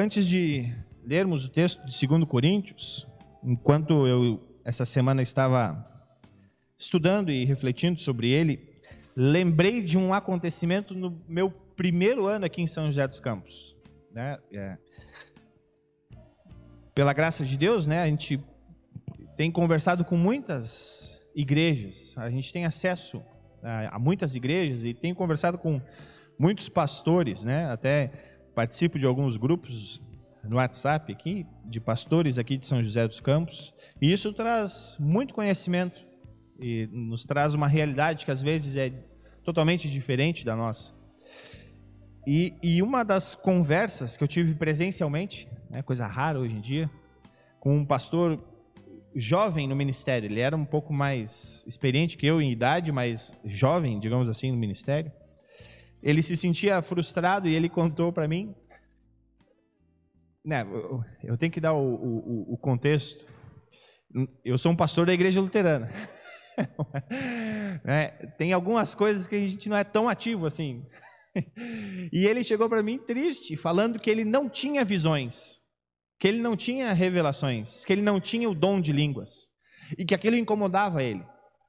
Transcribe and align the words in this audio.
Antes 0.00 0.26
de 0.26 0.64
lermos 1.04 1.44
o 1.44 1.50
texto 1.50 1.84
de 1.84 2.06
2 2.06 2.24
Coríntios, 2.24 3.06
enquanto 3.44 4.06
eu 4.06 4.40
essa 4.64 4.86
semana 4.86 5.20
estava 5.20 5.86
estudando 6.78 7.30
e 7.30 7.44
refletindo 7.44 8.00
sobre 8.00 8.30
ele, 8.30 8.80
lembrei 9.14 9.82
de 9.82 9.98
um 9.98 10.14
acontecimento 10.14 10.94
no 10.94 11.22
meu 11.28 11.50
primeiro 11.50 12.26
ano 12.26 12.46
aqui 12.46 12.62
em 12.62 12.66
São 12.66 12.86
José 12.86 13.06
dos 13.06 13.20
Campos. 13.20 13.76
Né? 14.10 14.38
É. 14.50 14.78
Pela 16.94 17.12
graça 17.12 17.44
de 17.44 17.58
Deus, 17.58 17.86
né, 17.86 18.00
a 18.00 18.06
gente 18.06 18.42
tem 19.36 19.50
conversado 19.50 20.02
com 20.02 20.16
muitas 20.16 21.20
igrejas, 21.34 22.16
a 22.16 22.30
gente 22.30 22.50
tem 22.50 22.64
acesso 22.64 23.22
a, 23.62 23.96
a 23.96 23.98
muitas 23.98 24.34
igrejas 24.34 24.82
e 24.82 24.94
tem 24.94 25.12
conversado 25.12 25.58
com 25.58 25.78
muitos 26.38 26.70
pastores, 26.70 27.44
né? 27.44 27.70
Até 27.70 28.29
participo 28.60 28.98
de 28.98 29.06
alguns 29.06 29.38
grupos 29.38 30.02
no 30.44 30.56
WhatsApp 30.56 31.10
aqui, 31.10 31.46
de 31.64 31.80
pastores 31.80 32.36
aqui 32.36 32.58
de 32.58 32.66
São 32.66 32.82
José 32.82 33.08
dos 33.08 33.18
Campos, 33.18 33.72
e 34.02 34.12
isso 34.12 34.34
traz 34.34 34.98
muito 35.00 35.32
conhecimento 35.32 36.04
e 36.60 36.86
nos 36.92 37.24
traz 37.24 37.54
uma 37.54 37.66
realidade 37.66 38.26
que 38.26 38.30
às 38.30 38.42
vezes 38.42 38.76
é 38.76 38.92
totalmente 39.42 39.88
diferente 39.88 40.44
da 40.44 40.54
nossa. 40.54 40.92
E, 42.26 42.52
e 42.62 42.82
uma 42.82 43.02
das 43.02 43.34
conversas 43.34 44.18
que 44.18 44.22
eu 44.22 44.28
tive 44.28 44.54
presencialmente, 44.54 45.48
né, 45.70 45.80
coisa 45.80 46.06
rara 46.06 46.38
hoje 46.38 46.54
em 46.54 46.60
dia, 46.60 46.90
com 47.58 47.78
um 47.78 47.86
pastor 47.86 48.38
jovem 49.16 49.66
no 49.66 49.74
ministério, 49.74 50.26
ele 50.26 50.40
era 50.40 50.54
um 50.54 50.66
pouco 50.66 50.92
mais 50.92 51.64
experiente 51.66 52.18
que 52.18 52.26
eu 52.26 52.42
em 52.42 52.52
idade, 52.52 52.92
mas 52.92 53.32
jovem, 53.42 53.98
digamos 53.98 54.28
assim, 54.28 54.50
no 54.52 54.58
ministério. 54.58 55.10
Ele 56.02 56.22
se 56.22 56.36
sentia 56.36 56.80
frustrado 56.82 57.48
e 57.48 57.54
ele 57.54 57.68
contou 57.68 58.12
para 58.12 58.26
mim 58.26 58.54
né, 60.44 60.66
eu 61.22 61.36
tenho 61.36 61.52
que 61.52 61.60
dar 61.60 61.74
o, 61.74 61.94
o, 61.94 62.54
o, 62.54 62.58
contexto. 62.58 63.24
Eu 64.44 64.58
sou 64.58 64.72
um 64.72 64.76
pastor 64.76 65.06
da 65.06 65.12
igreja 65.12 65.40
luterana. 65.40 65.90
né, 67.84 68.08
tem 68.38 68.52
algumas 68.52 68.94
coisas 68.94 69.26
que 69.26 69.36
a 69.36 69.46
gente 69.46 69.68
não 69.68 69.76
é 69.76 69.84
tão 69.84 70.08
ativo 70.08 70.46
assim. 70.46 70.84
e 72.12 72.26
ele 72.26 72.42
chegou 72.42 72.68
para 72.68 72.82
mim 72.82 72.98
triste, 72.98 73.56
falando 73.56 73.98
que 73.98 74.10
ele 74.10 74.24
não 74.24 74.48
tinha 74.48 74.84
visões, 74.84 75.60
que 76.18 76.26
ele 76.26 76.40
não 76.40 76.56
tinha 76.56 76.92
revelações, 76.92 77.84
que 77.84 77.92
ele 77.92 78.02
não 78.02 78.20
tinha 78.20 78.48
o 78.48 78.54
dom 78.54 78.80
de 78.80 78.92
línguas. 78.92 79.50
E 79.98 80.04
que 80.04 80.14
aquilo 80.14 80.36
incomodava 80.36 81.02
ele, 81.02 81.24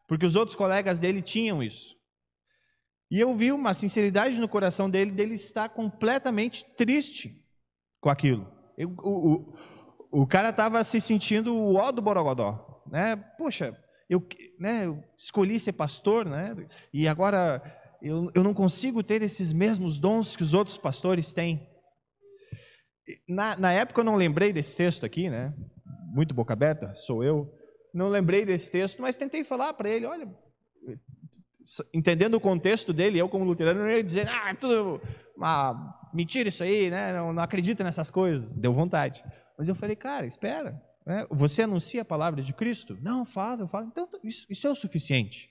porque 0.07 0.25
os 0.25 0.35
outros 0.35 0.55
colegas 0.55 0.99
dele 0.99 1.21
tinham 1.21 1.61
isso. 1.61 1.95
E 3.11 3.19
eu 3.19 3.35
vi 3.35 3.51
uma 3.51 3.73
sinceridade 3.73 4.39
no 4.39 4.47
coração 4.47 4.89
dele, 4.89 5.11
dele 5.11 5.35
estar 5.35 5.67
completamente 5.67 6.65
triste 6.77 7.45
com 7.99 8.09
aquilo. 8.09 8.49
Eu, 8.77 8.95
o, 8.99 9.53
o, 10.13 10.21
o 10.21 10.27
cara 10.27 10.49
estava 10.49 10.81
se 10.85 11.01
sentindo 11.01 11.53
o 11.53 11.75
ó 11.75 11.91
do 11.91 12.01
Borogodó, 12.01 12.81
né? 12.89 13.17
Poxa, 13.37 13.77
eu, 14.09 14.25
né, 14.57 14.85
eu 14.85 15.03
escolhi 15.19 15.59
ser 15.59 15.73
pastor, 15.73 16.25
né? 16.25 16.55
E 16.93 17.05
agora 17.05 17.61
eu, 18.01 18.31
eu 18.33 18.43
não 18.43 18.53
consigo 18.53 19.03
ter 19.03 19.21
esses 19.21 19.51
mesmos 19.51 19.99
dons 19.99 20.33
que 20.33 20.43
os 20.43 20.53
outros 20.53 20.77
pastores 20.77 21.33
têm. 21.33 21.69
Na, 23.27 23.57
na 23.57 23.73
época 23.73 23.99
eu 23.99 24.05
não 24.05 24.15
lembrei 24.15 24.53
desse 24.53 24.77
texto 24.77 25.05
aqui, 25.05 25.29
né? 25.29 25.53
Muito 26.13 26.33
boca 26.33 26.53
aberta, 26.53 26.95
sou 26.95 27.25
eu. 27.25 27.53
Não 27.93 28.07
lembrei 28.07 28.45
desse 28.45 28.71
texto, 28.71 29.01
mas 29.01 29.17
tentei 29.17 29.43
falar 29.43 29.73
para 29.73 29.89
ele, 29.89 30.05
olha, 30.05 30.33
entendendo 31.93 32.35
o 32.35 32.39
contexto 32.39 32.91
dele, 32.91 33.19
eu 33.19 33.29
como 33.29 33.45
luterano 33.45 33.81
não 33.81 33.89
ia 33.89 34.03
dizer, 34.03 34.27
ah, 34.27 34.49
é 34.49 34.53
tudo 34.53 35.01
uma 35.35 36.09
mentira 36.13 36.49
isso 36.49 36.63
aí, 36.63 36.89
né? 36.89 37.13
Não, 37.13 37.33
não 37.33 37.43
acredita 37.43 37.83
nessas 37.83 38.09
coisas. 38.09 38.55
Deu 38.55 38.73
vontade. 38.73 39.23
Mas 39.57 39.67
eu 39.67 39.75
falei, 39.75 39.95
cara, 39.95 40.25
espera. 40.25 40.81
Né? 41.05 41.25
Você 41.31 41.63
anuncia 41.63 42.01
a 42.01 42.05
palavra 42.05 42.41
de 42.41 42.53
Cristo? 42.53 42.97
Não, 43.01 43.25
falo, 43.25 43.63
eu 43.63 43.67
falo. 43.67 43.87
Então, 43.87 44.07
isso, 44.23 44.45
isso 44.49 44.67
é 44.67 44.69
o 44.69 44.75
suficiente. 44.75 45.49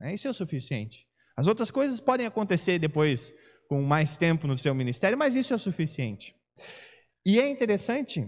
Né? 0.00 0.14
Isso 0.14 0.26
é 0.26 0.30
o 0.30 0.34
suficiente. 0.34 1.06
As 1.36 1.46
outras 1.46 1.70
coisas 1.70 2.00
podem 2.00 2.26
acontecer 2.26 2.78
depois, 2.78 3.32
com 3.68 3.82
mais 3.82 4.16
tempo 4.16 4.46
no 4.46 4.56
seu 4.56 4.74
ministério, 4.74 5.18
mas 5.18 5.36
isso 5.36 5.52
é 5.52 5.56
o 5.56 5.58
suficiente. 5.58 6.34
E 7.24 7.40
é 7.40 7.48
interessante, 7.48 8.26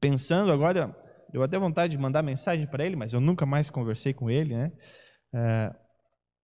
pensando 0.00 0.50
agora, 0.50 0.94
deu 1.30 1.42
até 1.42 1.58
vontade 1.58 1.92
de 1.92 1.98
mandar 1.98 2.22
mensagem 2.22 2.66
para 2.66 2.84
ele, 2.84 2.96
mas 2.96 3.12
eu 3.12 3.20
nunca 3.20 3.46
mais 3.46 3.70
conversei 3.70 4.12
com 4.12 4.30
ele, 4.30 4.56
né? 4.56 4.72
Uh, 5.34 5.81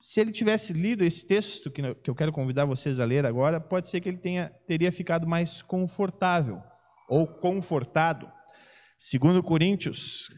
se 0.01 0.21
ele 0.21 0.31
tivesse 0.31 0.73
lido 0.73 1.05
esse 1.05 1.27
texto 1.27 1.71
que 1.71 1.83
eu 2.11 2.15
quero 2.15 2.33
convidar 2.33 2.65
vocês 2.65 3.01
a 3.01 3.05
ler 3.05 3.27
agora, 3.27 3.61
pode 3.61 3.89
ser 3.89 4.01
que 4.01 4.09
ele 4.09 4.19
tenha, 4.19 4.49
teria 4.67 4.93
ficado 4.93 5.27
mais 5.27 5.61
confortável 5.61 6.63
ou 7.09 7.27
confortado. 7.27 8.31
Segundo 8.97 9.43
Coríntios, 9.43 10.29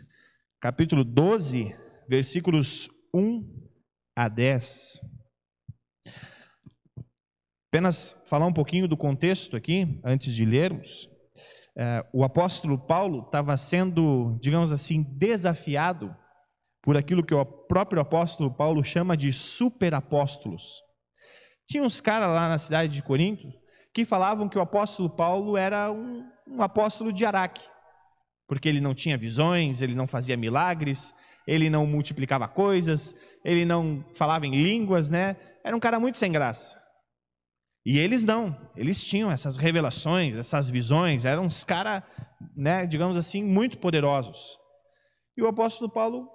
capítulo 0.61 1.05
12, 1.05 1.75
versículos 2.09 2.89
1 3.15 3.45
a 4.17 4.29
10. 4.29 5.01
Apenas 7.69 8.21
falar 8.27 8.47
um 8.47 8.53
pouquinho 8.53 8.89
do 8.89 8.97
contexto 8.97 9.57
aqui, 9.57 10.01
antes 10.03 10.35
de 10.35 10.45
lermos. 10.45 11.09
É, 11.77 12.05
o 12.13 12.25
apóstolo 12.25 12.79
Paulo 12.79 13.27
estava 13.27 13.57
sendo, 13.57 14.39
digamos 14.41 14.73
assim, 14.73 15.03
desafiado 15.03 16.17
por 16.83 16.97
aquilo 16.97 17.25
que 17.25 17.35
o 17.35 17.45
próprio 17.45 18.01
apóstolo 18.01 18.53
Paulo 18.53 18.83
chama 18.83 19.17
de 19.17 19.33
superapóstolos. 19.33 20.83
Tinha 21.69 21.83
uns 21.83 22.01
caras 22.01 22.29
lá 22.31 22.49
na 22.49 22.59
cidade 22.59 22.93
de 22.93 23.03
Corinto 23.03 23.49
que 23.93 24.05
falavam 24.05 24.49
que 24.49 24.59
o 24.59 24.63
apóstolo 24.63 25.11
Paulo 25.11 25.57
era 25.57 25.91
um, 25.91 26.25
um 26.47 26.63
apóstolo 26.63 27.13
de 27.13 27.25
Araque, 27.25 27.63
porque 28.49 28.69
ele 28.69 28.81
não 28.81 28.95
tinha 28.95 29.19
visões, 29.19 29.81
ele 29.81 29.95
não 29.95 30.07
fazia 30.07 30.37
milagres, 30.37 31.15
ele 31.47 31.69
não 31.69 31.87
multiplicava 31.87 32.49
coisas, 32.49 33.15
ele 33.45 33.65
não 33.65 34.05
falava 34.15 34.47
em 34.47 34.63
línguas, 34.63 35.11
né? 35.11 35.37
Era 35.65 35.77
um 35.77 35.81
cara 35.81 35.99
muito 36.01 36.19
sem 36.19 36.31
graça. 36.33 36.81
E 37.85 37.99
eles 37.99 38.25
não, 38.25 38.57
eles 38.77 39.05
tinham 39.05 39.31
essas 39.31 39.57
revelações, 39.57 40.37
essas 40.37 40.69
visões, 40.69 41.25
eram 41.25 41.45
uns 41.45 41.65
caras, 41.65 42.03
né, 42.55 42.85
digamos 42.87 43.17
assim, 43.17 43.43
muito 43.43 43.79
poderosos. 43.79 44.59
E 45.37 45.43
o 45.43 45.49
apóstolo 45.49 45.91
Paulo 45.91 46.29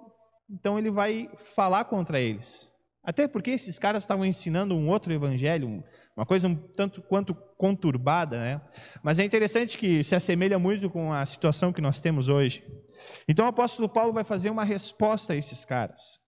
então 0.48 0.78
ele 0.78 0.90
vai 0.90 1.28
falar 1.36 1.84
contra 1.84 2.20
eles. 2.20 2.72
Até 3.06 3.28
porque 3.28 3.52
esses 3.52 3.78
caras 3.78 4.02
estavam 4.02 4.26
ensinando 4.26 4.74
um 4.74 4.88
outro 4.88 5.12
evangelho, 5.12 5.84
uma 6.16 6.26
coisa 6.26 6.48
um 6.48 6.56
tanto 6.56 7.00
quanto 7.02 7.36
conturbada, 7.56 8.36
né? 8.36 8.60
Mas 9.00 9.20
é 9.20 9.24
interessante 9.24 9.78
que 9.78 10.02
se 10.02 10.16
assemelha 10.16 10.58
muito 10.58 10.90
com 10.90 11.12
a 11.12 11.24
situação 11.24 11.72
que 11.72 11.80
nós 11.80 12.00
temos 12.00 12.28
hoje. 12.28 12.64
Então 13.28 13.46
o 13.46 13.48
apóstolo 13.48 13.88
Paulo 13.88 14.12
vai 14.12 14.24
fazer 14.24 14.50
uma 14.50 14.64
resposta 14.64 15.34
a 15.34 15.36
esses 15.36 15.64
caras. 15.64 16.18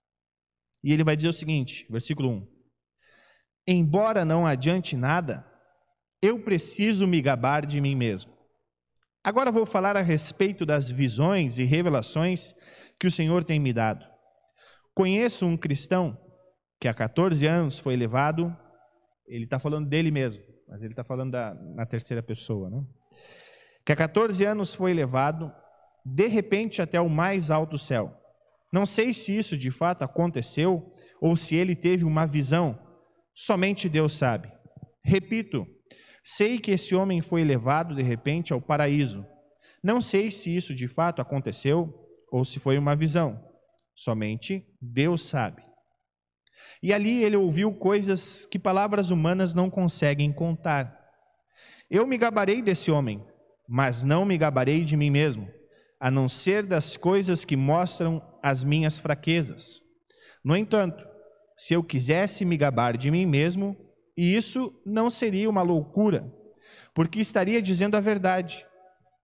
E 0.85 0.93
ele 0.93 1.03
vai 1.03 1.17
dizer 1.17 1.29
o 1.29 1.33
seguinte, 1.33 1.85
versículo 1.91 2.31
1: 2.31 2.47
Embora 3.67 4.25
não 4.25 4.47
adiante 4.47 4.97
nada, 4.97 5.45
eu 6.23 6.45
preciso 6.45 7.09
me 7.09 7.21
gabar 7.21 7.67
de 7.67 7.81
mim 7.81 7.97
mesmo. 7.97 8.39
Agora 9.25 9.51
vou 9.51 9.67
falar 9.67 9.97
a 9.97 10.01
respeito 10.01 10.65
das 10.65 10.91
visões 10.91 11.59
e 11.59 11.65
revelações 11.65 12.55
que 12.99 13.07
o 13.07 13.11
Senhor 13.11 13.45
tem 13.45 13.61
me 13.61 13.73
dado. 13.73 14.05
Conheço 14.95 15.47
um 15.47 15.57
cristão 15.57 16.19
que 16.81 16.89
há 16.89 16.95
14 16.95 17.47
anos 17.47 17.79
foi 17.79 17.97
levado, 17.97 18.55
ele 19.27 19.45
está 19.45 19.59
falando 19.59 19.89
dele 19.89 20.11
mesmo, 20.11 20.43
mas 20.67 20.83
ele 20.83 20.93
está 20.93 21.05
falando 21.05 21.33
da, 21.33 21.55
na 21.55 21.87
terceira 21.87 22.23
pessoa, 22.23 22.69
né? 22.71 22.85
Que 23.85 23.93
há 23.93 23.97
14 23.97 24.45
anos 24.45 24.75
foi 24.75 24.93
levado, 24.93 25.53
de 26.05 26.27
repente, 26.27 26.83
até 26.83 27.01
o 27.01 27.09
mais 27.09 27.51
alto 27.51 27.79
céu. 27.79 28.15
Não 28.73 28.85
sei 28.85 29.15
se 29.15 29.37
isso 29.37 29.57
de 29.57 29.71
fato 29.71 30.05
aconteceu 30.05 30.89
ou 31.21 31.37
se 31.37 31.55
ele 31.55 31.75
teve 31.75 32.05
uma 32.05 32.27
visão, 32.27 32.79
somente 33.35 33.89
Deus 33.89 34.13
sabe. 34.13 34.53
Repito, 35.03 35.67
sei 36.23 36.59
que 36.59 36.73
esse 36.73 36.95
homem 36.95 37.23
foi 37.23 37.45
levado 37.45 37.95
de 37.95 38.03
repente 38.03 38.53
ao 38.53 38.61
paraíso. 38.61 39.25
Não 39.83 40.01
sei 40.01 40.31
se 40.31 40.55
isso 40.55 40.75
de 40.75 40.87
fato 40.87 41.23
aconteceu 41.23 42.08
ou 42.31 42.45
se 42.45 42.59
foi 42.59 42.79
uma 42.79 42.97
visão. 42.97 43.43
Somente 43.95 44.65
Deus 44.81 45.23
sabe. 45.23 45.63
E 46.83 46.93
ali 46.93 47.25
ele 47.25 47.37
ouviu 47.37 47.73
coisas 47.73 48.47
que 48.47 48.59
palavras 48.59 49.11
humanas 49.11 49.55
não 49.55 49.69
conseguem 49.69 50.33
contar. 50.33 50.97
Eu 51.91 52.07
me 52.07 52.17
gabarei 52.17 52.63
desse 52.63 52.91
homem, 52.91 53.25
mas 53.69 54.05
não 54.05 54.25
me 54.25 54.39
gabarei 54.39 54.85
de 54.85 54.97
mim 54.97 55.11
mesmo, 55.11 55.51
a 56.01 56.11
não 56.11 56.29
ser 56.29 56.65
das 56.65 56.97
coisas 56.97 57.45
que 57.45 57.57
mostram 57.57 58.23
as 58.43 58.63
minhas 58.63 58.99
fraquezas. 58.99 59.81
No 60.45 60.57
entanto, 60.57 61.05
se 61.57 61.75
eu 61.75 61.83
quisesse 61.83 62.45
me 62.45 62.57
gabar 62.57 62.97
de 62.97 63.11
mim 63.11 63.27
mesmo, 63.27 63.77
isso 64.17 64.73
não 64.87 65.11
seria 65.11 65.51
uma 65.51 65.63
loucura, 65.63 66.33
porque 66.95 67.19
estaria 67.19 67.61
dizendo 67.61 67.97
a 67.97 68.01
verdade. 68.01 68.65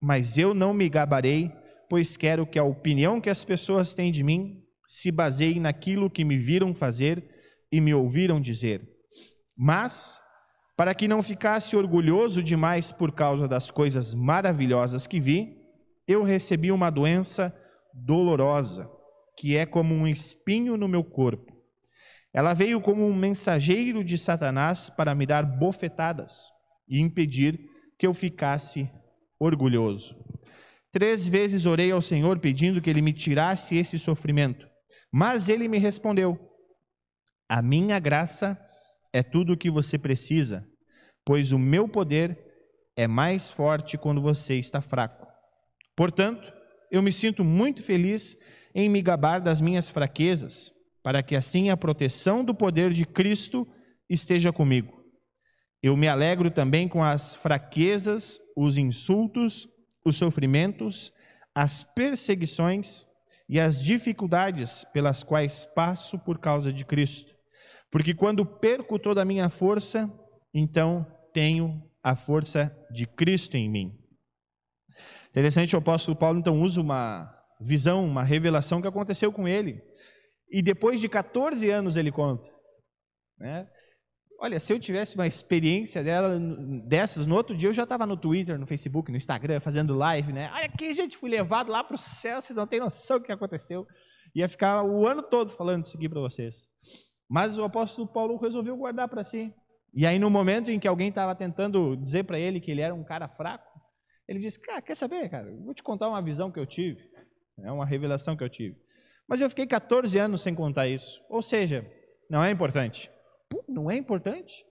Mas 0.01 0.37
eu 0.37 0.53
não 0.53 0.73
me 0.73 0.89
gabarei 0.89 1.51
pois 1.89 2.17
quero 2.17 2.45
que 2.45 2.59
a 2.59 2.63
opinião 2.63 3.21
que 3.21 3.29
as 3.29 3.43
pessoas 3.43 3.93
têm 3.93 4.11
de 4.11 4.23
mim 4.23 4.63
se 4.85 5.11
baseie 5.11 5.59
naquilo 5.59 6.09
que 6.09 6.23
me 6.23 6.37
viram 6.37 6.73
fazer 6.73 7.23
e 7.71 7.81
me 7.81 7.93
ouviram 7.93 8.39
dizer. 8.39 8.87
Mas 9.57 10.21
para 10.77 10.93
que 10.93 11.07
não 11.07 11.23
ficasse 11.23 11.75
orgulhoso 11.75 12.43
demais 12.43 12.91
por 12.91 13.13
causa 13.13 13.47
das 13.47 13.71
coisas 13.71 14.13
maravilhosas 14.13 15.07
que 15.07 15.19
vi, 15.19 15.57
eu 16.07 16.23
recebi 16.23 16.71
uma 16.71 16.89
doença 16.89 17.55
dolorosa, 17.93 18.89
que 19.37 19.55
é 19.55 19.65
como 19.65 19.95
um 19.95 20.05
espinho 20.05 20.75
no 20.75 20.87
meu 20.87 21.03
corpo. 21.03 21.55
Ela 22.33 22.53
veio 22.53 22.81
como 22.81 23.07
um 23.07 23.15
mensageiro 23.15 24.03
de 24.03 24.17
Satanás 24.17 24.89
para 24.89 25.15
me 25.15 25.25
dar 25.25 25.43
bofetadas 25.43 26.51
e 26.87 26.99
impedir 26.99 27.57
que 27.97 28.05
eu 28.05 28.13
ficasse 28.13 28.89
orgulhoso. 29.39 30.17
Três 30.95 31.27
vezes 31.27 31.65
orei 31.65 31.91
ao 31.91 32.01
Senhor 32.01 32.39
pedindo 32.39 32.81
que 32.81 32.89
ele 32.89 33.01
me 33.01 33.11
tirasse 33.11 33.75
esse 33.75 33.99
sofrimento, 33.99 34.65
mas 35.11 35.49
ele 35.49 35.67
me 35.67 35.77
respondeu: 35.77 36.39
A 37.49 37.61
minha 37.61 37.99
graça 37.99 38.57
é 39.11 39.21
tudo 39.21 39.51
o 39.51 39.57
que 39.57 39.69
você 39.69 39.97
precisa, 39.97 40.65
pois 41.25 41.51
o 41.51 41.59
meu 41.59 41.85
poder 41.85 42.39
é 42.95 43.07
mais 43.07 43.51
forte 43.51 43.97
quando 43.97 44.21
você 44.21 44.55
está 44.55 44.79
fraco. 44.79 45.27
Portanto, 45.97 46.49
eu 46.89 47.01
me 47.01 47.11
sinto 47.11 47.43
muito 47.43 47.83
feliz 47.83 48.37
em 48.73 48.87
me 48.87 49.01
gabar 49.01 49.41
das 49.41 49.59
minhas 49.59 49.89
fraquezas, 49.89 50.71
para 51.03 51.21
que 51.21 51.35
assim 51.35 51.69
a 51.69 51.75
proteção 51.75 52.41
do 52.41 52.55
poder 52.55 52.93
de 52.93 53.05
Cristo 53.05 53.67
esteja 54.09 54.53
comigo. 54.53 55.03
Eu 55.83 55.97
me 55.97 56.07
alegro 56.07 56.49
também 56.49 56.87
com 56.87 57.03
as 57.03 57.35
fraquezas, 57.35 58.39
os 58.55 58.77
insultos, 58.77 59.67
os 60.05 60.15
sofrimentos, 60.15 61.11
as 61.53 61.83
perseguições 61.83 63.05
e 63.49 63.59
as 63.59 63.81
dificuldades 63.81 64.85
pelas 64.93 65.23
quais 65.23 65.65
passo 65.65 66.19
por 66.19 66.37
causa 66.37 66.71
de 66.71 66.85
Cristo. 66.85 67.35
Porque 67.91 68.13
quando 68.13 68.45
perco 68.45 68.99
toda 68.99 69.21
a 69.21 69.25
minha 69.25 69.49
força, 69.49 70.11
então 70.53 71.05
tenho 71.33 71.81
a 72.03 72.15
força 72.15 72.75
de 72.91 73.07
Cristo 73.07 73.57
em 73.57 73.69
mim. 73.69 73.99
Interessante, 75.29 75.75
o 75.75 75.79
apóstolo 75.79 76.15
Paulo 76.17 76.39
então 76.39 76.61
usa 76.61 76.79
uma 76.79 77.33
visão, 77.59 78.05
uma 78.05 78.23
revelação 78.23 78.81
que 78.81 78.87
aconteceu 78.87 79.31
com 79.31 79.47
ele. 79.47 79.81
E 80.49 80.61
depois 80.61 81.01
de 81.01 81.09
14 81.09 81.69
anos 81.69 81.95
ele 81.95 82.11
conta. 82.11 82.49
Né? 83.37 83.67
Olha, 84.39 84.59
se 84.59 84.73
eu 84.73 84.79
tivesse 84.79 85.15
uma 85.15 85.25
experiência 85.25 86.03
dela, 86.03 86.37
dessas, 86.85 87.25
no 87.25 87.35
outro 87.35 87.55
dia 87.55 87.69
eu 87.69 87.73
já 87.73 87.83
estava 87.83 88.05
no 88.05 88.17
Twitter, 88.17 88.59
no 88.59 88.67
Facebook, 88.67 89.09
no 89.09 89.17
Instagram, 89.17 89.59
fazendo 89.59 89.95
live, 89.95 90.33
né? 90.33 90.51
Olha 90.53 90.65
aqui, 90.65 90.93
gente, 90.93 91.17
fui 91.17 91.29
levado 91.29 91.71
lá 91.71 91.83
para 91.83 91.95
o 91.95 91.97
céu, 91.97 92.41
você 92.41 92.53
não 92.53 92.67
tem 92.67 92.79
noção 92.79 93.17
do 93.17 93.25
que 93.25 93.31
aconteceu. 93.31 93.87
Ia 94.35 94.49
ficar 94.49 94.83
o 94.83 95.07
ano 95.07 95.23
todo 95.23 95.49
falando 95.51 95.85
isso 95.85 95.95
aqui 95.95 96.09
para 96.09 96.19
vocês. 96.19 96.67
Mas 97.29 97.57
o 97.57 97.63
apóstolo 97.63 98.07
Paulo 98.07 98.37
resolveu 98.37 98.75
guardar 98.75 99.07
para 99.07 99.23
si. 99.23 99.53
E 99.93 100.05
aí, 100.05 100.19
no 100.19 100.29
momento 100.29 100.69
em 100.69 100.77
que 100.77 100.87
alguém 100.87 101.07
estava 101.07 101.33
tentando 101.33 101.95
dizer 101.95 102.25
para 102.25 102.37
ele 102.37 102.59
que 102.59 102.69
ele 102.69 102.81
era 102.81 102.93
um 102.93 103.03
cara 103.03 103.29
fraco, 103.29 103.79
ele 104.27 104.39
disse: 104.39 104.59
Cara, 104.59 104.81
quer 104.81 104.95
saber, 104.95 105.29
cara? 105.29 105.49
Vou 105.63 105.73
te 105.73 105.81
contar 105.81 106.09
uma 106.09 106.21
visão 106.21 106.51
que 106.51 106.59
eu 106.59 106.65
tive, 106.65 107.09
é 107.63 107.71
uma 107.71 107.85
revelação 107.85 108.35
que 108.35 108.43
eu 108.43 108.49
tive. 108.49 108.75
Mas 109.27 109.39
eu 109.39 109.49
fiquei 109.49 109.65
14 109.65 110.19
anos 110.19 110.41
sem 110.41 110.53
contar 110.53 110.87
isso. 110.87 111.23
Ou 111.29 111.41
seja, 111.41 111.89
não 112.29 112.43
é 112.43 112.51
importante. 112.51 113.09
Não 113.67 113.89
é 113.89 113.97
importante? 113.97 114.65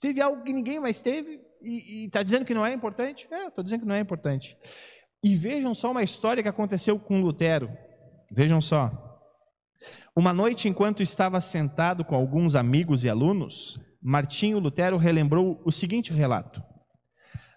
Teve 0.00 0.20
algo 0.20 0.42
que 0.42 0.52
ninguém 0.52 0.80
mais 0.80 1.00
teve 1.00 1.40
e 1.62 2.06
está 2.06 2.22
dizendo 2.22 2.44
que 2.44 2.54
não 2.54 2.66
é 2.66 2.74
importante? 2.74 3.28
É, 3.30 3.46
estou 3.46 3.62
dizendo 3.62 3.80
que 3.80 3.86
não 3.86 3.94
é 3.94 4.00
importante. 4.00 4.56
E 5.22 5.36
vejam 5.36 5.74
só 5.74 5.92
uma 5.92 6.02
história 6.02 6.42
que 6.42 6.48
aconteceu 6.48 6.98
com 6.98 7.20
Lutero. 7.20 7.70
Vejam 8.30 8.60
só. 8.60 8.90
Uma 10.16 10.32
noite, 10.32 10.68
enquanto 10.68 11.02
estava 11.02 11.40
sentado 11.40 12.04
com 12.04 12.14
alguns 12.14 12.54
amigos 12.54 13.04
e 13.04 13.08
alunos, 13.08 13.80
Martinho 14.02 14.58
Lutero 14.58 14.96
relembrou 14.96 15.62
o 15.64 15.70
seguinte 15.70 16.12
relato. 16.12 16.62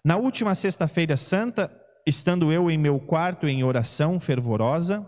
Na 0.04 0.16
última 0.16 0.54
sexta-feira 0.54 1.16
santa, 1.16 1.70
estando 2.06 2.52
eu 2.52 2.70
em 2.70 2.78
meu 2.78 3.00
quarto 3.00 3.48
em 3.48 3.64
oração 3.64 4.20
fervorosa, 4.20 5.04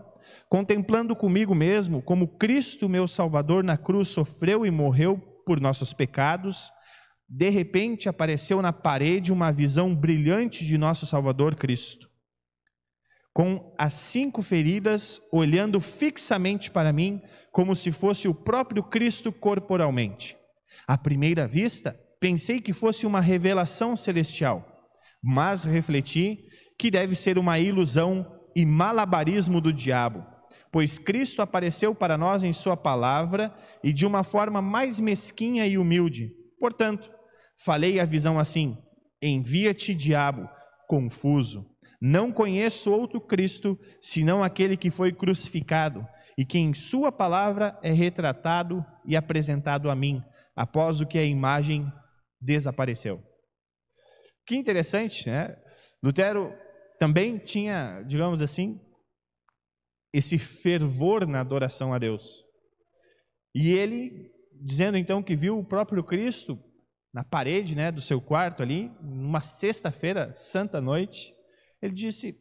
contemplando 0.49 1.15
comigo 1.15 1.53
mesmo 1.53 2.01
como 2.01 2.27
Cristo, 2.27 2.89
meu 2.89 3.07
Salvador, 3.07 3.63
na 3.63 3.77
cruz 3.77 4.09
sofreu 4.09 4.65
e 4.65 4.71
morreu 4.71 5.17
por 5.45 5.59
nossos 5.59 5.93
pecados, 5.93 6.71
de 7.27 7.49
repente 7.49 8.09
apareceu 8.09 8.61
na 8.61 8.73
parede 8.73 9.31
uma 9.31 9.51
visão 9.51 9.95
brilhante 9.95 10.65
de 10.65 10.77
nosso 10.77 11.05
Salvador 11.05 11.55
Cristo, 11.55 12.09
com 13.31 13.73
as 13.77 13.93
cinco 13.93 14.41
feridas 14.41 15.21
olhando 15.31 15.79
fixamente 15.79 16.71
para 16.71 16.91
mim, 16.91 17.21
como 17.51 17.75
se 17.75 17.91
fosse 17.91 18.27
o 18.27 18.33
próprio 18.33 18.83
Cristo 18.83 19.31
corporalmente. 19.31 20.35
À 20.87 20.97
primeira 20.97 21.47
vista, 21.47 21.99
pensei 22.19 22.59
que 22.59 22.73
fosse 22.73 23.05
uma 23.05 23.21
revelação 23.21 23.95
celestial, 23.95 24.65
mas 25.21 25.63
refleti 25.63 26.45
que 26.77 26.89
deve 26.89 27.15
ser 27.15 27.37
uma 27.37 27.59
ilusão 27.59 28.38
e 28.59 28.65
malabarismo 28.65 29.59
do 29.61 29.71
diabo 29.73 30.25
pois 30.71 30.99
Cristo 30.99 31.41
apareceu 31.41 31.93
para 31.95 32.17
nós 32.17 32.43
em 32.43 32.53
Sua 32.53 32.77
palavra 32.77 33.53
e 33.83 33.91
de 33.91 34.05
uma 34.05 34.23
forma 34.23 34.61
mais 34.61 34.99
mesquinha 34.99 35.65
e 35.65 35.77
humilde. 35.77 36.31
Portanto, 36.59 37.11
falei 37.57 37.99
a 37.99 38.05
visão 38.05 38.39
assim: 38.39 38.77
Envia-te, 39.21 39.93
diabo, 39.93 40.47
confuso. 40.87 41.65
Não 42.01 42.31
conheço 42.31 42.91
outro 42.91 43.19
Cristo 43.19 43.77
senão 43.99 44.41
aquele 44.41 44.77
que 44.77 44.89
foi 44.89 45.11
crucificado 45.11 46.07
e 46.37 46.45
que 46.45 46.57
em 46.57 46.73
Sua 46.73 47.11
palavra 47.11 47.77
é 47.81 47.91
retratado 47.91 48.85
e 49.05 49.17
apresentado 49.17 49.89
a 49.89 49.95
mim, 49.95 50.23
após 50.55 51.01
o 51.01 51.05
que 51.05 51.17
a 51.17 51.23
imagem 51.23 51.91
desapareceu. 52.39 53.21
Que 54.45 54.55
interessante, 54.55 55.29
né? 55.29 55.57
Lutero 56.01 56.53
também 56.99 57.37
tinha, 57.37 58.03
digamos 58.05 58.41
assim, 58.41 58.79
esse 60.13 60.37
fervor 60.37 61.25
na 61.25 61.39
adoração 61.39 61.93
a 61.93 61.97
Deus. 61.97 62.43
E 63.55 63.71
ele, 63.71 64.31
dizendo 64.61 64.97
então 64.97 65.23
que 65.23 65.35
viu 65.35 65.57
o 65.57 65.65
próprio 65.65 66.03
Cristo 66.03 66.59
na 67.13 67.23
parede 67.23 67.75
né, 67.75 67.91
do 67.91 68.01
seu 68.01 68.21
quarto 68.21 68.61
ali, 68.61 68.91
numa 69.01 69.41
sexta-feira, 69.41 70.33
santa 70.35 70.81
noite, 70.81 71.33
ele 71.81 71.93
disse: 71.93 72.37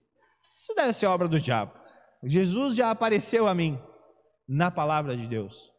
Isso 0.54 0.74
deve 0.74 0.92
ser 0.92 1.06
obra 1.06 1.28
do 1.28 1.40
diabo. 1.40 1.72
Jesus 2.24 2.74
já 2.74 2.90
apareceu 2.90 3.46
a 3.46 3.54
mim 3.54 3.80
na 4.46 4.70
palavra 4.70 5.16
de 5.16 5.26
Deus. 5.26 5.72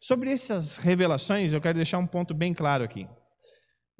Sobre 0.00 0.32
essas 0.32 0.76
revelações, 0.76 1.52
eu 1.52 1.60
quero 1.60 1.76
deixar 1.76 1.98
um 1.98 2.06
ponto 2.06 2.32
bem 2.34 2.54
claro 2.54 2.84
aqui. 2.84 3.08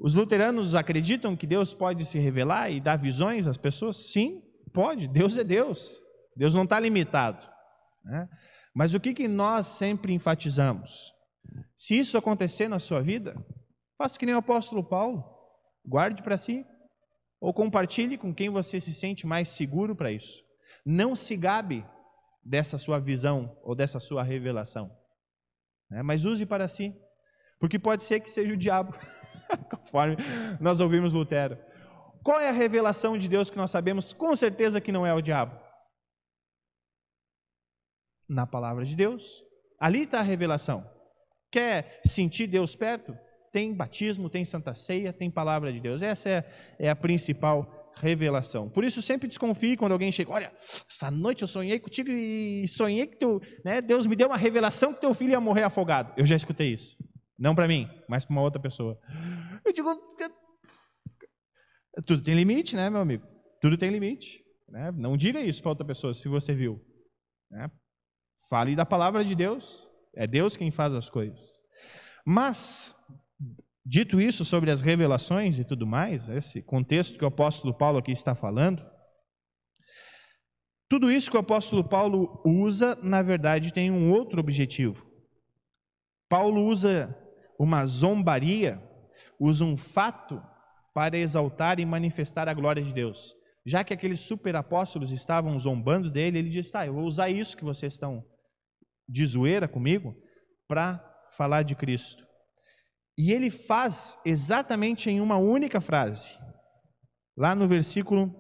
Os 0.02 0.14
luteranos 0.14 0.74
acreditam 0.74 1.36
que 1.36 1.46
Deus 1.46 1.72
pode 1.72 2.04
se 2.04 2.18
revelar 2.18 2.70
e 2.70 2.80
dar 2.80 2.96
visões 2.96 3.46
às 3.46 3.56
pessoas? 3.56 3.96
Sim, 4.10 4.42
pode. 4.72 5.06
Deus 5.06 5.36
é 5.36 5.44
Deus. 5.44 6.00
Deus 6.36 6.52
não 6.52 6.64
está 6.64 6.80
limitado. 6.80 7.48
Né? 8.04 8.28
Mas 8.74 8.94
o 8.94 9.00
que, 9.00 9.14
que 9.14 9.28
nós 9.28 9.68
sempre 9.68 10.12
enfatizamos? 10.12 11.14
Se 11.76 11.96
isso 11.96 12.18
acontecer 12.18 12.66
na 12.66 12.80
sua 12.80 13.00
vida, 13.00 13.36
faça 13.96 14.18
que 14.18 14.26
nem 14.26 14.34
o 14.34 14.38
apóstolo 14.38 14.82
Paulo, 14.82 15.24
guarde 15.86 16.20
para 16.20 16.36
si, 16.36 16.66
ou 17.40 17.54
compartilhe 17.54 18.18
com 18.18 18.34
quem 18.34 18.50
você 18.50 18.80
se 18.80 18.92
sente 18.92 19.24
mais 19.24 19.50
seguro 19.50 19.94
para 19.94 20.10
isso. 20.10 20.42
Não 20.84 21.14
se 21.14 21.36
gabe 21.36 21.86
dessa 22.44 22.76
sua 22.76 22.98
visão 22.98 23.56
ou 23.62 23.72
dessa 23.76 24.00
sua 24.00 24.24
revelação, 24.24 24.90
né? 25.88 26.02
mas 26.02 26.24
use 26.24 26.44
para 26.44 26.66
si, 26.66 26.92
porque 27.60 27.78
pode 27.78 28.02
ser 28.02 28.18
que 28.18 28.28
seja 28.28 28.52
o 28.52 28.56
diabo, 28.56 28.96
conforme 29.70 30.16
nós 30.60 30.80
ouvimos 30.80 31.12
Lutero. 31.12 31.58
Qual 32.22 32.40
é 32.40 32.48
a 32.48 32.52
revelação 32.52 33.18
de 33.18 33.28
Deus 33.28 33.50
que 33.50 33.56
nós 33.56 33.70
sabemos 33.70 34.12
com 34.12 34.34
certeza 34.36 34.80
que 34.80 34.92
não 34.92 35.06
é 35.06 35.12
o 35.12 35.20
diabo? 35.20 35.62
na 38.32 38.46
palavra 38.46 38.84
de 38.84 38.96
Deus. 38.96 39.44
Ali 39.78 40.02
está 40.02 40.20
a 40.20 40.22
revelação. 40.22 40.84
Quer 41.50 42.00
sentir 42.04 42.46
Deus 42.46 42.74
perto? 42.74 43.16
Tem 43.52 43.74
batismo, 43.74 44.30
tem 44.30 44.44
santa 44.44 44.72
ceia, 44.72 45.12
tem 45.12 45.30
palavra 45.30 45.72
de 45.72 45.80
Deus. 45.80 46.02
Essa 46.02 46.28
é, 46.28 46.44
é 46.78 46.88
a 46.88 46.96
principal 46.96 47.92
revelação. 47.96 48.70
Por 48.70 48.84
isso, 48.84 49.02
sempre 49.02 49.28
desconfie 49.28 49.76
quando 49.76 49.92
alguém 49.92 50.10
chega: 50.10 50.32
Olha, 50.32 50.50
essa 50.88 51.10
noite 51.10 51.42
eu 51.42 51.48
sonhei 51.48 51.78
contigo 51.78 52.10
e 52.10 52.66
sonhei 52.66 53.06
que 53.06 53.18
teu, 53.18 53.40
né, 53.62 53.82
Deus 53.82 54.06
me 54.06 54.16
deu 54.16 54.28
uma 54.28 54.36
revelação 54.36 54.94
que 54.94 55.00
teu 55.00 55.12
filho 55.12 55.32
ia 55.32 55.40
morrer 55.40 55.64
afogado. 55.64 56.14
Eu 56.16 56.24
já 56.24 56.36
escutei 56.36 56.72
isso. 56.72 56.96
Não 57.38 57.54
para 57.54 57.68
mim, 57.68 57.88
mas 58.08 58.24
para 58.24 58.32
uma 58.32 58.42
outra 58.42 58.60
pessoa. 58.60 58.98
Eu 59.64 59.72
digo: 59.72 59.88
Tudo 62.06 62.22
tem 62.22 62.34
limite, 62.34 62.76
né, 62.76 62.88
meu 62.90 63.00
amigo? 63.00 63.26
Tudo 63.60 63.76
tem 63.76 63.90
limite. 63.90 64.42
Né? 64.68 64.90
Não 64.92 65.16
diga 65.16 65.40
isso 65.40 65.60
para 65.60 65.70
outra 65.70 65.86
pessoa 65.86 66.14
se 66.14 66.28
você 66.28 66.54
viu. 66.54 66.80
Né? 67.50 67.70
Fale 68.48 68.74
da 68.74 68.86
palavra 68.86 69.24
de 69.24 69.34
Deus. 69.34 69.86
É 70.14 70.26
Deus 70.26 70.56
quem 70.56 70.70
faz 70.70 70.94
as 70.94 71.08
coisas. 71.08 71.58
Mas, 72.26 72.94
dito 73.84 74.20
isso 74.20 74.44
sobre 74.44 74.70
as 74.70 74.80
revelações 74.80 75.58
e 75.58 75.64
tudo 75.64 75.86
mais, 75.86 76.28
esse 76.28 76.62
contexto 76.62 77.18
que 77.18 77.24
o 77.24 77.28
apóstolo 77.28 77.76
Paulo 77.76 77.98
aqui 77.98 78.12
está 78.12 78.34
falando, 78.34 78.84
tudo 80.88 81.10
isso 81.10 81.30
que 81.30 81.36
o 81.36 81.40
apóstolo 81.40 81.82
Paulo 81.82 82.42
usa, 82.44 82.94
na 83.02 83.22
verdade, 83.22 83.72
tem 83.72 83.90
um 83.90 84.12
outro 84.12 84.38
objetivo. 84.38 85.10
Paulo 86.28 86.64
usa 86.64 87.18
uma 87.62 87.86
zombaria 87.86 88.82
usa 89.38 89.64
um 89.64 89.76
fato 89.76 90.42
para 90.92 91.16
exaltar 91.16 91.78
e 91.78 91.86
manifestar 91.86 92.48
a 92.48 92.54
glória 92.54 92.82
de 92.82 92.92
Deus. 92.92 93.36
Já 93.64 93.84
que 93.84 93.94
aqueles 93.94 94.20
super 94.20 94.56
apóstolos 94.56 95.12
estavam 95.12 95.56
zombando 95.60 96.10
dele, 96.10 96.40
ele 96.40 96.48
diz: 96.48 96.72
tá, 96.72 96.84
eu 96.84 96.94
vou 96.94 97.04
usar 97.04 97.30
isso 97.30 97.56
que 97.56 97.64
vocês 97.64 97.92
estão 97.92 98.24
de 99.08 99.24
zoeira 99.24 99.68
comigo 99.68 100.16
para 100.66 101.00
falar 101.36 101.62
de 101.62 101.76
Cristo. 101.76 102.26
E 103.16 103.30
ele 103.30 103.48
faz 103.48 104.18
exatamente 104.24 105.08
em 105.08 105.20
uma 105.20 105.36
única 105.36 105.80
frase, 105.80 106.36
lá 107.36 107.54
no 107.54 107.68
versículo 107.68 108.34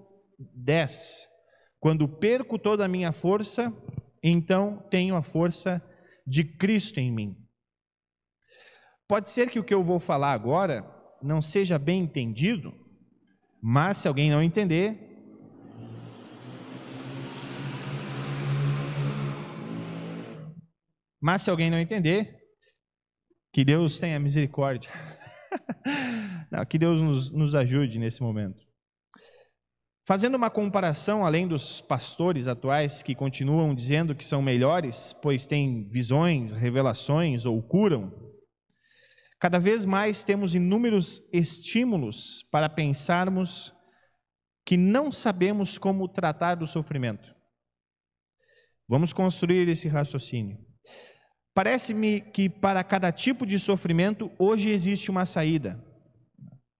10: 0.56 1.28
Quando 1.78 2.08
perco 2.08 2.58
toda 2.58 2.84
a 2.84 2.88
minha 2.88 3.12
força, 3.12 3.72
então 4.20 4.84
tenho 4.90 5.14
a 5.14 5.22
força 5.22 5.80
de 6.26 6.42
Cristo 6.42 6.98
em 6.98 7.12
mim. 7.12 7.41
Pode 9.12 9.30
ser 9.30 9.50
que 9.50 9.58
o 9.58 9.62
que 9.62 9.74
eu 9.74 9.84
vou 9.84 10.00
falar 10.00 10.32
agora 10.32 10.90
não 11.22 11.42
seja 11.42 11.78
bem 11.78 12.04
entendido, 12.04 12.72
mas 13.62 13.98
se 13.98 14.08
alguém 14.08 14.30
não 14.30 14.42
entender, 14.42 14.98
mas 21.20 21.42
se 21.42 21.50
alguém 21.50 21.70
não 21.70 21.78
entender, 21.78 22.38
que 23.52 23.66
Deus 23.66 23.98
tenha 23.98 24.18
misericórdia. 24.18 24.90
não, 26.50 26.64
que 26.64 26.78
Deus 26.78 27.02
nos, 27.02 27.30
nos 27.30 27.54
ajude 27.54 27.98
nesse 27.98 28.22
momento. 28.22 28.62
Fazendo 30.08 30.36
uma 30.36 30.48
comparação, 30.48 31.26
além 31.26 31.46
dos 31.46 31.82
pastores 31.82 32.46
atuais 32.46 33.02
que 33.02 33.14
continuam 33.14 33.74
dizendo 33.74 34.14
que 34.14 34.24
são 34.24 34.40
melhores, 34.40 35.14
pois 35.20 35.46
têm 35.46 35.86
visões, 35.90 36.54
revelações 36.54 37.44
ou 37.44 37.62
curam, 37.62 38.21
cada 39.42 39.58
vez 39.58 39.84
mais 39.84 40.22
temos 40.22 40.54
inúmeros 40.54 41.20
estímulos 41.32 42.44
para 42.44 42.68
pensarmos 42.68 43.74
que 44.64 44.76
não 44.76 45.10
sabemos 45.10 45.78
como 45.78 46.06
tratar 46.06 46.54
do 46.54 46.64
sofrimento. 46.64 47.34
Vamos 48.88 49.12
construir 49.12 49.68
esse 49.68 49.88
raciocínio. 49.88 50.56
Parece-me 51.52 52.20
que 52.20 52.48
para 52.48 52.84
cada 52.84 53.10
tipo 53.10 53.44
de 53.44 53.58
sofrimento 53.58 54.30
hoje 54.38 54.70
existe 54.70 55.10
uma 55.10 55.26
saída. 55.26 55.84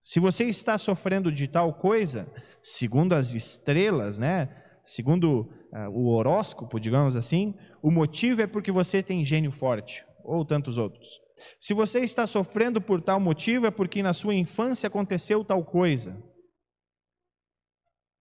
Se 0.00 0.20
você 0.20 0.44
está 0.44 0.78
sofrendo 0.78 1.32
de 1.32 1.48
tal 1.48 1.74
coisa, 1.74 2.32
segundo 2.62 3.12
as 3.14 3.34
estrelas, 3.34 4.18
né? 4.18 4.56
Segundo 4.86 5.50
uh, 5.72 5.90
o 5.90 6.10
horóscopo, 6.14 6.78
digamos 6.78 7.16
assim, 7.16 7.56
o 7.82 7.90
motivo 7.90 8.40
é 8.40 8.46
porque 8.46 8.70
você 8.70 9.02
tem 9.02 9.24
gênio 9.24 9.50
forte, 9.50 10.06
ou 10.22 10.44
tantos 10.44 10.78
outros. 10.78 11.21
Se 11.58 11.74
você 11.74 12.00
está 12.00 12.26
sofrendo 12.26 12.80
por 12.80 13.00
tal 13.00 13.18
motivo, 13.18 13.66
é 13.66 13.70
porque 13.70 14.02
na 14.02 14.12
sua 14.12 14.34
infância 14.34 14.86
aconteceu 14.86 15.44
tal 15.44 15.64
coisa. 15.64 16.16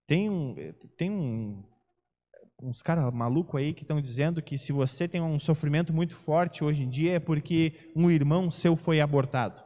Tem, 0.08 0.30
um, 0.30 0.56
tem 0.98 1.10
um, 1.10 1.64
uns 2.62 2.82
caras 2.82 3.12
malucos 3.14 3.60
aí 3.60 3.74
que 3.74 3.84
estão 3.84 4.02
dizendo 4.02 4.42
que 4.42 4.58
se 4.58 4.72
você 4.72 5.08
tem 5.08 5.22
um 5.22 5.40
sofrimento 5.40 5.94
muito 5.94 6.16
forte 6.16 6.64
hoje 6.64 6.84
em 6.84 6.90
dia 6.90 7.14
é 7.14 7.20
porque 7.20 7.92
um 7.96 8.12
irmão 8.12 8.52
seu 8.52 8.76
foi 8.76 9.00
abortado. 9.00 9.64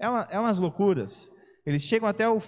É, 0.00 0.08
uma, 0.08 0.22
é 0.30 0.38
umas 0.38 0.58
loucuras. 0.58 1.30
Eles 1.66 1.82
chegam 1.82 2.08
até 2.08 2.28
o. 2.28 2.38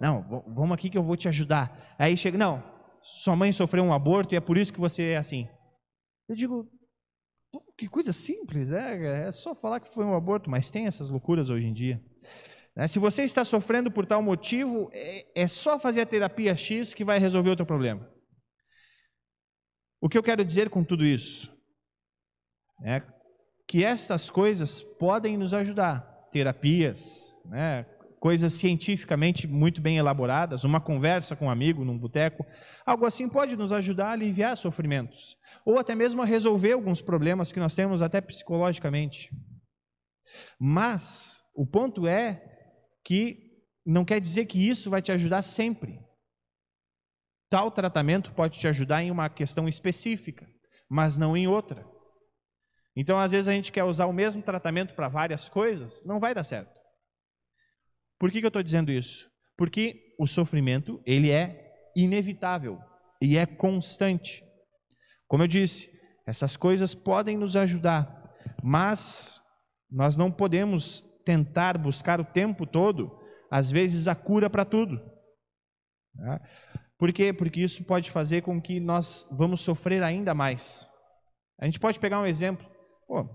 Não, 0.00 0.22
vamos 0.54 0.72
aqui 0.72 0.90
que 0.90 0.98
eu 0.98 1.02
vou 1.02 1.16
te 1.16 1.28
ajudar. 1.28 1.96
Aí 1.98 2.16
chega, 2.16 2.36
não, 2.36 2.62
sua 3.02 3.34
mãe 3.34 3.52
sofreu 3.52 3.82
um 3.82 3.92
aborto 3.92 4.34
e 4.34 4.36
é 4.36 4.40
por 4.40 4.58
isso 4.58 4.72
que 4.72 4.80
você 4.80 5.10
é 5.10 5.16
assim. 5.16 5.48
Eu 6.28 6.36
digo, 6.36 6.68
que 7.78 7.88
coisa 7.88 8.12
simples, 8.12 8.72
é, 8.72 9.28
é 9.28 9.32
só 9.32 9.54
falar 9.54 9.78
que 9.78 9.94
foi 9.94 10.04
um 10.04 10.16
aborto, 10.16 10.50
mas 10.50 10.68
tem 10.68 10.88
essas 10.88 11.08
loucuras 11.08 11.48
hoje 11.48 11.64
em 11.64 11.72
dia. 11.72 12.04
Né, 12.74 12.88
se 12.88 12.98
você 12.98 13.22
está 13.22 13.44
sofrendo 13.44 13.88
por 13.88 14.04
tal 14.04 14.20
motivo, 14.20 14.90
é, 14.92 15.42
é 15.42 15.46
só 15.46 15.78
fazer 15.78 16.00
a 16.00 16.06
terapia 16.06 16.56
X 16.56 16.92
que 16.92 17.04
vai 17.04 17.20
resolver 17.20 17.50
o 17.50 17.56
teu 17.56 17.64
problema. 17.64 18.12
O 20.00 20.08
que 20.08 20.18
eu 20.18 20.22
quero 20.24 20.44
dizer 20.44 20.68
com 20.68 20.82
tudo 20.82 21.04
isso? 21.04 21.56
É 22.84 23.00
que 23.66 23.84
estas 23.84 24.28
coisas 24.28 24.82
podem 24.82 25.36
nos 25.36 25.54
ajudar 25.54 26.00
terapias, 26.32 27.32
né, 27.44 27.84
coisas 28.20 28.52
cientificamente 28.52 29.46
muito 29.46 29.80
bem 29.80 29.96
elaboradas, 29.96 30.64
uma 30.64 30.80
conversa 30.80 31.36
com 31.36 31.46
um 31.46 31.50
amigo 31.50 31.84
num 31.84 31.98
boteco, 31.98 32.44
algo 32.84 33.06
assim 33.06 33.28
pode 33.28 33.56
nos 33.56 33.72
ajudar 33.72 34.08
a 34.08 34.12
aliviar 34.12 34.56
sofrimentos, 34.56 35.36
ou 35.64 35.78
até 35.78 35.94
mesmo 35.94 36.22
a 36.22 36.26
resolver 36.26 36.72
alguns 36.72 37.00
problemas 37.00 37.52
que 37.52 37.60
nós 37.60 37.74
temos 37.74 38.02
até 38.02 38.20
psicologicamente. 38.20 39.30
Mas 40.58 41.42
o 41.54 41.66
ponto 41.66 42.06
é 42.06 42.42
que 43.04 43.48
não 43.86 44.04
quer 44.04 44.20
dizer 44.20 44.46
que 44.46 44.68
isso 44.68 44.90
vai 44.90 45.00
te 45.00 45.10
ajudar 45.12 45.42
sempre. 45.42 45.98
Tal 47.50 47.70
tratamento 47.70 48.34
pode 48.34 48.58
te 48.58 48.68
ajudar 48.68 49.02
em 49.02 49.10
uma 49.10 49.30
questão 49.30 49.66
específica, 49.66 50.46
mas 50.88 51.16
não 51.16 51.36
em 51.36 51.46
outra. 51.46 51.86
Então, 52.94 53.18
às 53.18 53.32
vezes, 53.32 53.48
a 53.48 53.52
gente 53.52 53.72
quer 53.72 53.84
usar 53.84 54.06
o 54.06 54.12
mesmo 54.12 54.42
tratamento 54.42 54.94
para 54.94 55.08
várias 55.08 55.48
coisas, 55.48 56.02
não 56.04 56.20
vai 56.20 56.34
dar 56.34 56.42
certo. 56.44 56.77
Por 58.18 58.30
que, 58.30 58.40
que 58.40 58.46
eu 58.46 58.48
estou 58.48 58.62
dizendo 58.62 58.90
isso? 58.90 59.30
Porque 59.56 60.14
o 60.18 60.26
sofrimento, 60.26 61.00
ele 61.06 61.30
é 61.30 61.72
inevitável 61.94 62.78
e 63.20 63.36
é 63.36 63.46
constante. 63.46 64.44
Como 65.26 65.42
eu 65.42 65.48
disse, 65.48 65.90
essas 66.26 66.56
coisas 66.56 66.94
podem 66.94 67.36
nos 67.36 67.56
ajudar, 67.56 68.34
mas 68.62 69.40
nós 69.90 70.16
não 70.16 70.30
podemos 70.30 71.00
tentar 71.24 71.78
buscar 71.78 72.20
o 72.20 72.24
tempo 72.24 72.66
todo, 72.66 73.18
às 73.50 73.70
vezes, 73.70 74.08
a 74.08 74.14
cura 74.14 74.48
para 74.48 74.64
tudo. 74.64 75.00
Né? 76.14 76.40
Por 76.98 77.12
quê? 77.12 77.32
Porque 77.32 77.60
isso 77.60 77.84
pode 77.84 78.10
fazer 78.10 78.42
com 78.42 78.60
que 78.60 78.80
nós 78.80 79.26
vamos 79.30 79.60
sofrer 79.60 80.02
ainda 80.02 80.34
mais. 80.34 80.90
A 81.58 81.64
gente 81.64 81.78
pode 81.78 81.98
pegar 81.98 82.20
um 82.20 82.26
exemplo. 82.26 82.68
Pô, 83.06 83.28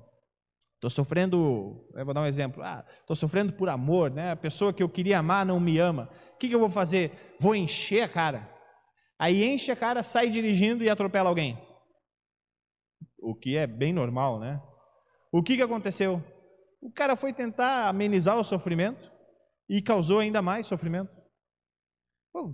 estou 0.84 0.90
sofrendo, 0.90 1.88
vou 1.94 2.14
dar 2.14 2.22
um 2.22 2.26
exemplo, 2.26 2.62
ah, 2.62 2.86
estou 3.00 3.16
sofrendo 3.16 3.54
por 3.54 3.70
amor, 3.70 4.12
né? 4.12 4.32
A 4.32 4.36
pessoa 4.36 4.74
que 4.74 4.84
eu 4.84 4.90
queria 4.90 5.20
amar 5.20 5.46
não 5.46 5.58
me 5.58 5.80
ama. 5.80 6.10
O 6.34 6.38
que, 6.38 6.50
que 6.50 6.56
eu 6.56 6.60
vou 6.60 6.70
fazer? 6.70 7.36
Vou 7.40 7.56
encher 7.56 8.02
a 8.02 8.10
cara. 8.10 8.50
Aí 9.18 9.46
enche 9.46 9.72
a 9.72 9.78
cara, 9.78 10.04
sai 10.04 10.30
dirigindo 10.30 10.84
e 10.84 10.90
atropela 10.90 11.30
alguém. 11.30 11.58
O 13.18 13.34
que 13.34 13.56
é 13.56 13.66
bem 13.66 13.94
normal, 13.94 14.40
né? 14.40 14.62
O 15.32 15.42
que, 15.42 15.56
que 15.56 15.62
aconteceu? 15.62 16.22
O 16.82 16.92
cara 16.92 17.16
foi 17.16 17.32
tentar 17.32 17.88
amenizar 17.88 18.38
o 18.38 18.44
sofrimento 18.44 19.10
e 19.70 19.82
causou 19.82 20.20
ainda 20.20 20.42
mais 20.42 20.68
sofrimento. 20.68 21.16
Pô, 22.34 22.54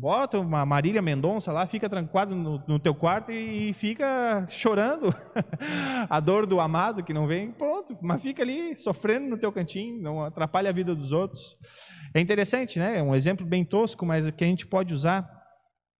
Bota 0.00 0.38
uma 0.38 0.64
Marília 0.64 1.02
Mendonça 1.02 1.50
lá, 1.50 1.66
fica 1.66 1.90
trancado 1.90 2.32
no, 2.32 2.62
no 2.68 2.78
teu 2.78 2.94
quarto 2.94 3.32
e, 3.32 3.70
e 3.70 3.72
fica 3.72 4.46
chorando 4.48 5.12
a 6.08 6.20
dor 6.20 6.46
do 6.46 6.60
amado 6.60 7.02
que 7.02 7.12
não 7.12 7.26
vem, 7.26 7.50
pronto, 7.50 7.98
mas 8.00 8.22
fica 8.22 8.44
ali 8.44 8.76
sofrendo 8.76 9.28
no 9.28 9.36
teu 9.36 9.50
cantinho, 9.50 10.00
não 10.00 10.22
atrapalha 10.22 10.70
a 10.70 10.72
vida 10.72 10.94
dos 10.94 11.10
outros. 11.10 11.56
É 12.14 12.20
interessante, 12.20 12.78
né? 12.78 12.98
É 12.98 13.02
um 13.02 13.12
exemplo 13.12 13.44
bem 13.44 13.64
tosco, 13.64 14.06
mas 14.06 14.30
que 14.30 14.44
a 14.44 14.46
gente 14.46 14.68
pode 14.68 14.94
usar 14.94 15.28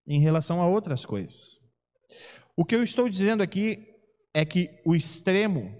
em 0.07 0.21
relação 0.21 0.63
a 0.63 0.69
outras 0.69 1.05
coisas. 1.05 1.59
O 2.57 2.65
que 2.65 2.77
eu 2.77 2.85
estou 2.85 3.09
dizendo 3.09 3.43
aqui 3.43 3.85
é 4.33 4.45
que 4.45 4.81
o 4.87 4.95
extremo 4.95 5.75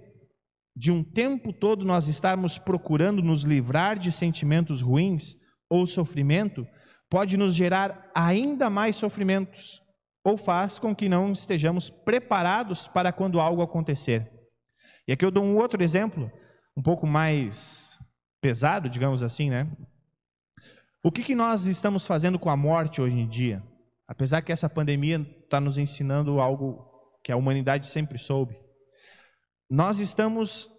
de 0.75 0.91
um 0.91 1.01
tempo 1.05 1.53
todo 1.53 1.85
nós 1.85 2.09
estarmos 2.09 2.57
procurando 2.57 3.21
nos 3.21 3.43
livrar 3.43 3.97
de 3.97 4.11
sentimentos 4.11 4.81
ruins 4.81 5.37
ou 5.69 5.87
sofrimento 5.87 6.67
pode 7.09 7.37
nos 7.37 7.55
gerar 7.55 8.11
ainda 8.13 8.69
mais 8.69 8.95
sofrimentos 8.95 9.81
ou 10.23 10.37
faz 10.37 10.77
com 10.77 10.95
que 10.95 11.09
não 11.09 11.31
estejamos 11.31 11.89
preparados 11.89 12.87
para 12.87 13.11
quando 13.11 13.39
algo 13.39 13.61
acontecer. 13.61 14.31
E 15.07 15.11
aqui 15.11 15.25
eu 15.25 15.31
dou 15.31 15.43
um 15.43 15.57
outro 15.57 15.83
exemplo, 15.83 16.31
um 16.77 16.81
pouco 16.81 17.07
mais 17.07 17.97
pesado, 18.41 18.89
digamos 18.89 19.23
assim, 19.23 19.49
né? 19.49 19.67
O 21.03 21.11
que, 21.11 21.23
que 21.23 21.33
nós 21.33 21.65
estamos 21.65 22.05
fazendo 22.05 22.37
com 22.37 22.49
a 22.49 22.57
morte 22.57 23.01
hoje 23.01 23.15
em 23.15 23.27
dia? 23.27 23.63
Apesar 24.07 24.41
que 24.41 24.51
essa 24.51 24.69
pandemia 24.69 25.25
está 25.43 25.59
nos 25.59 25.77
ensinando 25.77 26.39
algo 26.39 26.85
que 27.23 27.31
a 27.31 27.37
humanidade 27.37 27.87
sempre 27.87 28.17
soube. 28.17 28.55
Nós 29.69 29.99
estamos 29.99 30.69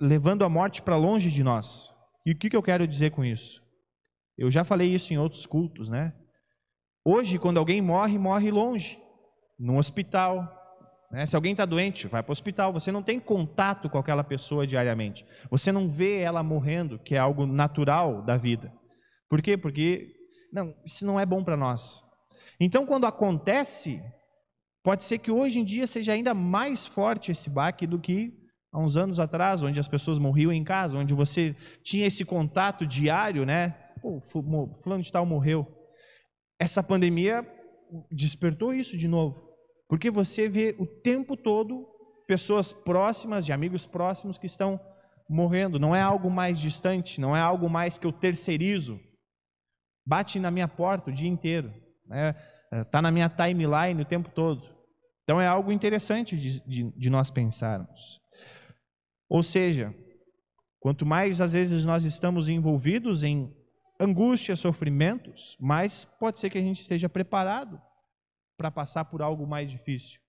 levando 0.00 0.44
a 0.44 0.48
morte 0.48 0.82
para 0.82 0.96
longe 0.96 1.30
de 1.30 1.44
nós. 1.44 1.94
E 2.26 2.32
o 2.32 2.36
que, 2.36 2.50
que 2.50 2.56
eu 2.56 2.62
quero 2.62 2.86
dizer 2.86 3.10
com 3.10 3.24
isso? 3.24 3.62
Eu 4.36 4.50
já 4.50 4.64
falei 4.64 4.92
isso 4.92 5.12
em 5.12 5.18
outros 5.18 5.46
cultos, 5.46 5.88
né? 5.88 6.12
Hoje, 7.04 7.38
quando 7.38 7.58
alguém 7.58 7.80
morre, 7.80 8.16
morre 8.18 8.50
longe, 8.50 8.98
num 9.58 9.76
hospital. 9.76 10.48
Né? 11.10 11.26
Se 11.26 11.36
alguém 11.36 11.52
está 11.52 11.64
doente, 11.64 12.06
vai 12.06 12.22
para 12.22 12.30
o 12.30 12.32
hospital. 12.32 12.72
Você 12.72 12.92
não 12.92 13.02
tem 13.02 13.18
contato 13.18 13.90
com 13.90 13.98
aquela 13.98 14.22
pessoa 14.22 14.66
diariamente. 14.66 15.26
Você 15.50 15.72
não 15.72 15.88
vê 15.88 16.20
ela 16.20 16.42
morrendo, 16.42 16.98
que 16.98 17.14
é 17.14 17.18
algo 17.18 17.44
natural 17.44 18.22
da 18.22 18.36
vida. 18.36 18.72
Por 19.28 19.42
quê? 19.42 19.56
Porque 19.56 20.08
não, 20.52 20.74
isso 20.84 21.04
não 21.04 21.18
é 21.18 21.26
bom 21.26 21.42
para 21.42 21.56
nós. 21.56 22.02
Então, 22.60 22.86
quando 22.86 23.06
acontece, 23.06 24.00
pode 24.84 25.04
ser 25.04 25.18
que 25.18 25.30
hoje 25.30 25.58
em 25.58 25.64
dia 25.64 25.86
seja 25.86 26.12
ainda 26.12 26.32
mais 26.34 26.86
forte 26.86 27.32
esse 27.32 27.50
baque 27.50 27.86
do 27.86 27.98
que 27.98 28.32
há 28.72 28.78
uns 28.78 28.96
anos 28.96 29.18
atrás, 29.18 29.62
onde 29.62 29.80
as 29.80 29.88
pessoas 29.88 30.18
morriam 30.18 30.52
em 30.52 30.62
casa, 30.62 30.96
onde 30.96 31.14
você 31.14 31.54
tinha 31.82 32.06
esse 32.06 32.24
contato 32.24 32.86
diário, 32.86 33.44
né? 33.44 33.76
Pô, 34.02 34.20
fulano 34.20 35.02
de 35.02 35.12
tal 35.12 35.24
morreu. 35.24 35.64
Essa 36.58 36.82
pandemia 36.82 37.46
despertou 38.10 38.74
isso 38.74 38.96
de 38.98 39.06
novo, 39.06 39.40
porque 39.88 40.10
você 40.10 40.48
vê 40.48 40.74
o 40.78 40.86
tempo 40.86 41.36
todo 41.36 41.86
pessoas 42.26 42.72
próximas, 42.72 43.46
de 43.46 43.52
amigos 43.52 43.86
próximos 43.86 44.38
que 44.38 44.46
estão 44.46 44.80
morrendo. 45.28 45.78
Não 45.78 45.94
é 45.94 46.00
algo 46.00 46.30
mais 46.30 46.58
distante, 46.58 47.20
não 47.20 47.36
é 47.36 47.40
algo 47.40 47.68
mais 47.70 47.96
que 47.96 48.06
eu 48.06 48.12
terceirizo. 48.12 49.00
Bate 50.04 50.40
na 50.40 50.50
minha 50.50 50.66
porta 50.66 51.10
o 51.10 51.14
dia 51.14 51.28
inteiro, 51.28 51.72
né? 52.06 52.34
Está 52.72 53.00
na 53.00 53.10
minha 53.10 53.28
timeline 53.28 54.02
o 54.02 54.06
tempo 54.06 54.30
todo. 54.30 54.62
Então 55.22 55.40
é 55.40 55.46
algo 55.46 55.70
interessante 55.70 56.36
de, 56.36 56.66
de, 56.66 56.90
de 56.98 57.10
nós 57.10 57.30
pensarmos. 57.30 58.20
Ou 59.28 59.42
seja, 59.42 59.94
quanto 60.80 61.06
mais 61.06 61.40
às 61.40 61.52
vezes 61.52 61.84
nós 61.84 62.04
estamos 62.04 62.48
envolvidos 62.48 63.22
em 63.22 63.54
angústias, 64.00 64.60
sofrimentos, 64.60 65.56
mais 65.60 66.04
pode 66.04 66.40
ser 66.40 66.50
que 66.50 66.58
a 66.58 66.62
gente 66.62 66.80
esteja 66.80 67.08
preparado 67.08 67.80
para 68.56 68.70
passar 68.70 69.04
por 69.04 69.22
algo 69.22 69.46
mais 69.46 69.70
difícil. 69.70 70.20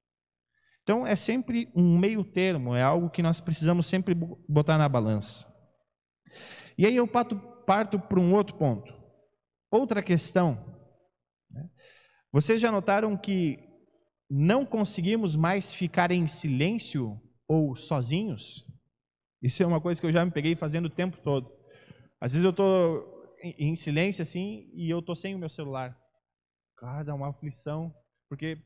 Então 0.84 1.08
é 1.08 1.16
sempre 1.16 1.72
um 1.76 1.98
meio 1.98 2.24
termo, 2.24 2.76
é 2.76 2.84
algo 2.84 3.10
que 3.10 3.24
nós 3.24 3.40
precisamos 3.40 3.86
sempre 3.86 4.14
botar 4.14 4.78
na 4.78 4.90
balança. 4.90 5.52
E 6.78 6.86
aí 6.86 6.96
eu 6.96 7.08
parto, 7.08 7.38
parto 7.66 8.00
para 8.00 8.20
um 8.20 8.34
outro 8.34 8.56
ponto. 8.58 8.94
Outra 9.72 10.04
questão. 10.04 10.82
Né? 11.50 11.70
Vocês 12.32 12.60
já 12.60 12.72
notaram 12.72 13.16
que 13.18 13.60
não 14.30 14.66
conseguimos 14.66 15.36
mais 15.36 15.74
ficar 15.74 16.12
em 16.12 16.28
silêncio 16.28 17.22
ou 17.48 17.76
sozinhos? 17.76 18.66
Isso 19.42 19.64
é 19.64 19.66
uma 19.66 19.80
coisa 19.80 20.02
que 20.02 20.08
eu 20.08 20.12
já 20.12 20.26
me 20.26 20.32
peguei 20.32 20.56
fazendo 20.56 20.86
o 20.86 20.90
tempo 20.90 21.18
todo. 21.18 21.52
Às 22.20 22.34
vezes 22.34 22.44
eu 22.44 22.52
estou 22.52 23.23
em 23.44 23.76
silêncio 23.76 24.22
assim 24.22 24.70
e 24.74 24.90
eu 24.90 25.00
estou 25.00 25.16
sem 25.16 25.36
o 25.36 25.40
meu 25.40 25.50
celular. 25.50 25.98
Cara, 26.78 27.04
dá 27.04 27.14
uma 27.14 27.30
aflição, 27.30 27.94
porque 28.30 28.58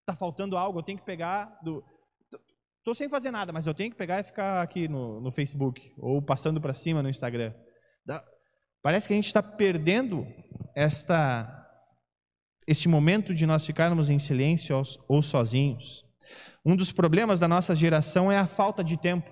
está 0.00 0.16
faltando 0.16 0.56
algo, 0.56 0.78
eu 0.78 0.82
tenho 0.82 0.98
que 0.98 1.04
pegar 1.04 1.58
do. 1.62 1.84
Estou 2.78 2.94
sem 2.94 3.08
fazer 3.08 3.30
nada, 3.30 3.52
mas 3.52 3.66
eu 3.66 3.74
tenho 3.74 3.90
que 3.90 3.96
pegar 3.96 4.20
e 4.20 4.24
ficar 4.24 4.60
aqui 4.60 4.88
no, 4.88 5.20
no 5.20 5.30
Facebook, 5.30 5.94
ou 5.98 6.20
passando 6.20 6.60
para 6.60 6.74
cima 6.74 7.02
no 7.02 7.08
Instagram. 7.08 7.54
Parece 8.82 9.06
que 9.06 9.14
a 9.14 9.16
gente 9.16 9.26
está 9.26 9.40
perdendo 9.40 10.26
esta, 10.74 11.64
este 12.66 12.88
momento 12.88 13.32
de 13.32 13.46
nós 13.46 13.64
ficarmos 13.64 14.10
em 14.10 14.18
silêncio 14.18 14.82
ou 15.06 15.22
sozinhos. 15.22 16.04
Um 16.64 16.74
dos 16.74 16.90
problemas 16.90 17.38
da 17.38 17.46
nossa 17.46 17.76
geração 17.76 18.30
é 18.30 18.38
a 18.38 18.46
falta 18.46 18.82
de 18.82 18.96
tempo. 18.96 19.30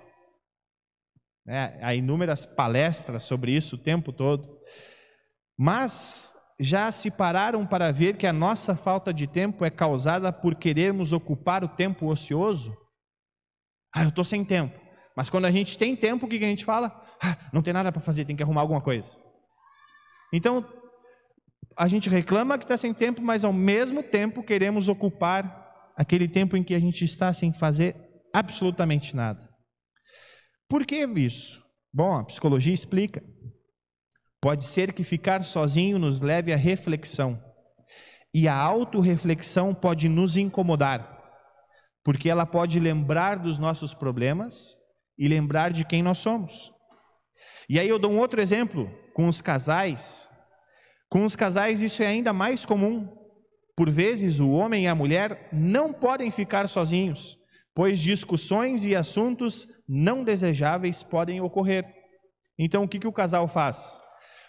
É, 1.45 1.79
há 1.81 1.93
inúmeras 1.93 2.45
palestras 2.45 3.23
sobre 3.23 3.51
isso 3.51 3.75
o 3.75 3.79
tempo 3.79 4.13
todo. 4.13 4.60
Mas 5.63 6.33
já 6.59 6.91
se 6.91 7.11
pararam 7.11 7.67
para 7.67 7.91
ver 7.91 8.17
que 8.17 8.25
a 8.25 8.33
nossa 8.33 8.75
falta 8.75 9.13
de 9.13 9.27
tempo 9.27 9.63
é 9.63 9.69
causada 9.69 10.33
por 10.33 10.55
querermos 10.55 11.13
ocupar 11.13 11.63
o 11.63 11.67
tempo 11.67 12.07
ocioso? 12.07 12.75
Ah, 13.95 14.01
eu 14.01 14.09
estou 14.09 14.23
sem 14.23 14.43
tempo. 14.43 14.75
Mas 15.15 15.29
quando 15.29 15.45
a 15.45 15.51
gente 15.51 15.77
tem 15.77 15.95
tempo, 15.95 16.25
o 16.25 16.29
que 16.29 16.37
a 16.37 16.47
gente 16.47 16.65
fala? 16.65 16.99
Ah, 17.21 17.37
não 17.53 17.61
tem 17.61 17.73
nada 17.73 17.91
para 17.91 18.01
fazer, 18.01 18.25
tem 18.25 18.35
que 18.35 18.41
arrumar 18.41 18.61
alguma 18.61 18.81
coisa. 18.81 19.19
Então, 20.33 20.65
a 21.77 21.87
gente 21.87 22.09
reclama 22.09 22.57
que 22.57 22.63
está 22.63 22.75
sem 22.75 22.91
tempo, 22.91 23.21
mas 23.21 23.43
ao 23.43 23.53
mesmo 23.53 24.01
tempo 24.01 24.41
queremos 24.41 24.87
ocupar 24.87 25.91
aquele 25.95 26.27
tempo 26.27 26.57
em 26.57 26.63
que 26.63 26.73
a 26.73 26.79
gente 26.79 27.05
está 27.05 27.31
sem 27.33 27.53
fazer 27.53 27.95
absolutamente 28.33 29.15
nada. 29.15 29.47
Por 30.67 30.87
que 30.87 31.05
isso? 31.05 31.63
Bom, 31.93 32.15
a 32.15 32.25
psicologia 32.25 32.73
explica. 32.73 33.21
Pode 34.41 34.63
ser 34.63 34.91
que 34.91 35.03
ficar 35.03 35.43
sozinho 35.43 35.99
nos 35.99 36.19
leve 36.19 36.51
à 36.51 36.57
reflexão. 36.57 37.39
E 38.33 38.47
a 38.47 38.55
autorreflexão 38.55 39.71
pode 39.71 40.09
nos 40.09 40.35
incomodar, 40.35 41.21
porque 42.03 42.27
ela 42.27 42.45
pode 42.45 42.79
lembrar 42.79 43.37
dos 43.37 43.59
nossos 43.59 43.93
problemas 43.93 44.75
e 45.15 45.27
lembrar 45.27 45.71
de 45.71 45.85
quem 45.85 46.01
nós 46.01 46.17
somos. 46.17 46.73
E 47.69 47.79
aí 47.79 47.87
eu 47.87 47.99
dou 47.99 48.11
um 48.11 48.17
outro 48.17 48.41
exemplo 48.41 48.89
com 49.13 49.27
os 49.27 49.41
casais. 49.41 50.27
Com 51.07 51.23
os 51.23 51.35
casais 51.35 51.79
isso 51.79 52.01
é 52.01 52.07
ainda 52.07 52.33
mais 52.33 52.65
comum. 52.65 53.07
Por 53.77 53.91
vezes 53.91 54.39
o 54.39 54.49
homem 54.49 54.85
e 54.85 54.87
a 54.87 54.95
mulher 54.95 55.49
não 55.53 55.93
podem 55.93 56.31
ficar 56.31 56.67
sozinhos, 56.67 57.37
pois 57.75 57.99
discussões 57.99 58.85
e 58.85 58.95
assuntos 58.95 59.67
não 59.87 60.23
desejáveis 60.23 61.03
podem 61.03 61.41
ocorrer. 61.41 61.85
Então 62.57 62.83
o 62.83 62.87
que, 62.87 62.99
que 62.99 63.07
o 63.07 63.13
casal 63.13 63.47
faz? 63.47 64.01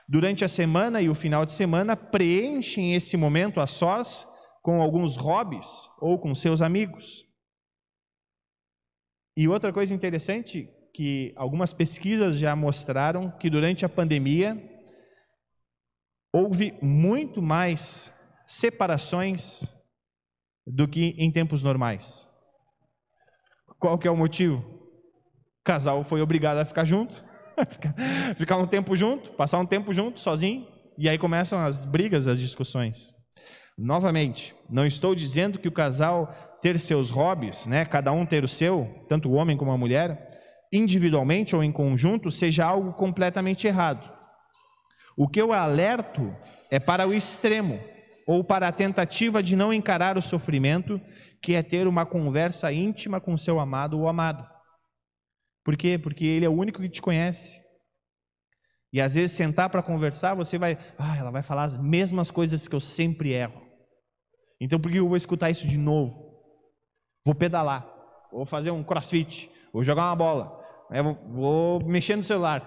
Durante 0.08 0.44
a 0.44 0.48
semana 0.48 1.00
e 1.00 1.08
o 1.08 1.14
final 1.14 1.46
de 1.46 1.52
semana, 1.52 1.96
preenchem 1.96 2.94
esse 2.94 3.16
momento 3.16 3.60
a 3.60 3.66
sós 3.66 4.26
com 4.62 4.80
alguns 4.80 5.16
hobbies 5.16 5.88
ou 6.00 6.18
com 6.18 6.34
seus 6.34 6.60
amigos. 6.60 7.26
E 9.36 9.48
outra 9.48 9.72
coisa 9.72 9.94
interessante 9.94 10.68
que 10.94 11.32
algumas 11.36 11.72
pesquisas 11.72 12.38
já 12.38 12.54
mostraram 12.54 13.30
que 13.30 13.48
durante 13.48 13.84
a 13.84 13.88
pandemia 13.88 14.56
houve 16.32 16.74
muito 16.82 17.40
mais 17.40 18.12
separações 18.46 19.62
do 20.66 20.86
que 20.86 21.14
em 21.18 21.30
tempos 21.30 21.62
normais. 21.62 22.28
Qual 23.78 23.98
que 23.98 24.06
é 24.06 24.10
o 24.10 24.16
motivo? 24.16 24.58
O 24.58 25.64
casal 25.64 26.04
foi 26.04 26.20
obrigado 26.20 26.58
a 26.58 26.64
ficar 26.64 26.84
junto 26.84 27.31
ficar 28.36 28.56
um 28.56 28.66
tempo 28.66 28.96
junto, 28.96 29.30
passar 29.30 29.58
um 29.58 29.66
tempo 29.66 29.92
junto, 29.92 30.20
sozinho, 30.20 30.66
e 30.96 31.08
aí 31.08 31.18
começam 31.18 31.58
as 31.58 31.84
brigas, 31.84 32.26
as 32.26 32.38
discussões. 32.38 33.14
Novamente, 33.76 34.54
não 34.68 34.86
estou 34.86 35.14
dizendo 35.14 35.58
que 35.58 35.68
o 35.68 35.72
casal 35.72 36.32
ter 36.60 36.78
seus 36.78 37.10
hobbies, 37.10 37.66
né, 37.66 37.84
cada 37.84 38.12
um 38.12 38.26
ter 38.26 38.44
o 38.44 38.48
seu, 38.48 39.04
tanto 39.08 39.28
o 39.28 39.32
homem 39.32 39.56
como 39.56 39.72
a 39.72 39.78
mulher, 39.78 40.26
individualmente 40.72 41.56
ou 41.56 41.62
em 41.64 41.72
conjunto, 41.72 42.30
seja 42.30 42.64
algo 42.64 42.92
completamente 42.92 43.66
errado. 43.66 44.10
O 45.16 45.28
que 45.28 45.40
eu 45.40 45.52
alerto 45.52 46.34
é 46.70 46.78
para 46.78 47.06
o 47.06 47.12
extremo, 47.12 47.80
ou 48.26 48.44
para 48.44 48.68
a 48.68 48.72
tentativa 48.72 49.42
de 49.42 49.56
não 49.56 49.72
encarar 49.72 50.16
o 50.16 50.22
sofrimento, 50.22 51.00
que 51.40 51.54
é 51.54 51.62
ter 51.62 51.86
uma 51.86 52.06
conversa 52.06 52.72
íntima 52.72 53.20
com 53.20 53.36
seu 53.36 53.58
amado 53.58 53.98
ou 53.98 54.08
amada. 54.08 54.51
Por 55.64 55.76
quê? 55.76 55.98
Porque 55.98 56.24
ele 56.24 56.44
é 56.44 56.48
o 56.48 56.52
único 56.52 56.80
que 56.80 56.88
te 56.88 57.00
conhece. 57.00 57.62
E 58.92 59.00
às 59.00 59.14
vezes 59.14 59.32
sentar 59.32 59.70
para 59.70 59.82
conversar, 59.82 60.34
você 60.34 60.58
vai, 60.58 60.76
ah, 60.98 61.16
ela 61.16 61.30
vai 61.30 61.42
falar 61.42 61.64
as 61.64 61.78
mesmas 61.78 62.30
coisas 62.30 62.68
que 62.68 62.74
eu 62.74 62.80
sempre 62.80 63.32
erro. 63.32 63.62
Então 64.60 64.78
por 64.78 64.92
que 64.92 64.98
eu 64.98 65.08
vou 65.08 65.16
escutar 65.16 65.50
isso 65.50 65.66
de 65.66 65.78
novo? 65.78 66.30
Vou 67.24 67.34
pedalar, 67.34 67.86
vou 68.30 68.44
fazer 68.44 68.70
um 68.70 68.82
crossfit, 68.82 69.50
vou 69.72 69.82
jogar 69.82 70.08
uma 70.08 70.16
bola, 70.16 70.60
né? 70.90 71.02
vou, 71.02 71.14
vou 71.30 71.84
mexer 71.84 72.16
no 72.16 72.22
celular, 72.22 72.64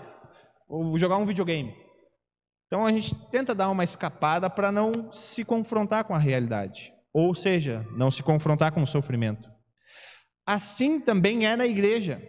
vou 0.68 0.98
jogar 0.98 1.18
um 1.18 1.26
videogame. 1.26 1.76
Então 2.68 2.86
a 2.86 2.92
gente 2.92 3.14
tenta 3.30 3.54
dar 3.54 3.70
uma 3.70 3.84
escapada 3.84 4.50
para 4.50 4.72
não 4.72 5.14
se 5.14 5.46
confrontar 5.46 6.06
com 6.06 6.16
a 6.16 6.18
realidade, 6.18 6.92
ou 7.14 7.36
seja, 7.36 7.86
não 7.92 8.10
se 8.10 8.24
confrontar 8.24 8.72
com 8.72 8.82
o 8.82 8.88
sofrimento. 8.88 9.50
Assim 10.46 11.00
também 11.00 11.46
é 11.46 11.56
na 11.56 11.68
igreja. 11.68 12.22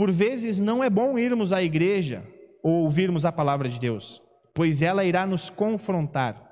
Por 0.00 0.10
vezes 0.10 0.58
não 0.58 0.82
é 0.82 0.88
bom 0.88 1.18
irmos 1.18 1.52
à 1.52 1.62
igreja 1.62 2.26
ou 2.62 2.84
ouvirmos 2.84 3.26
a 3.26 3.30
palavra 3.30 3.68
de 3.68 3.78
Deus, 3.78 4.22
pois 4.54 4.80
ela 4.80 5.04
irá 5.04 5.26
nos 5.26 5.50
confrontar. 5.50 6.42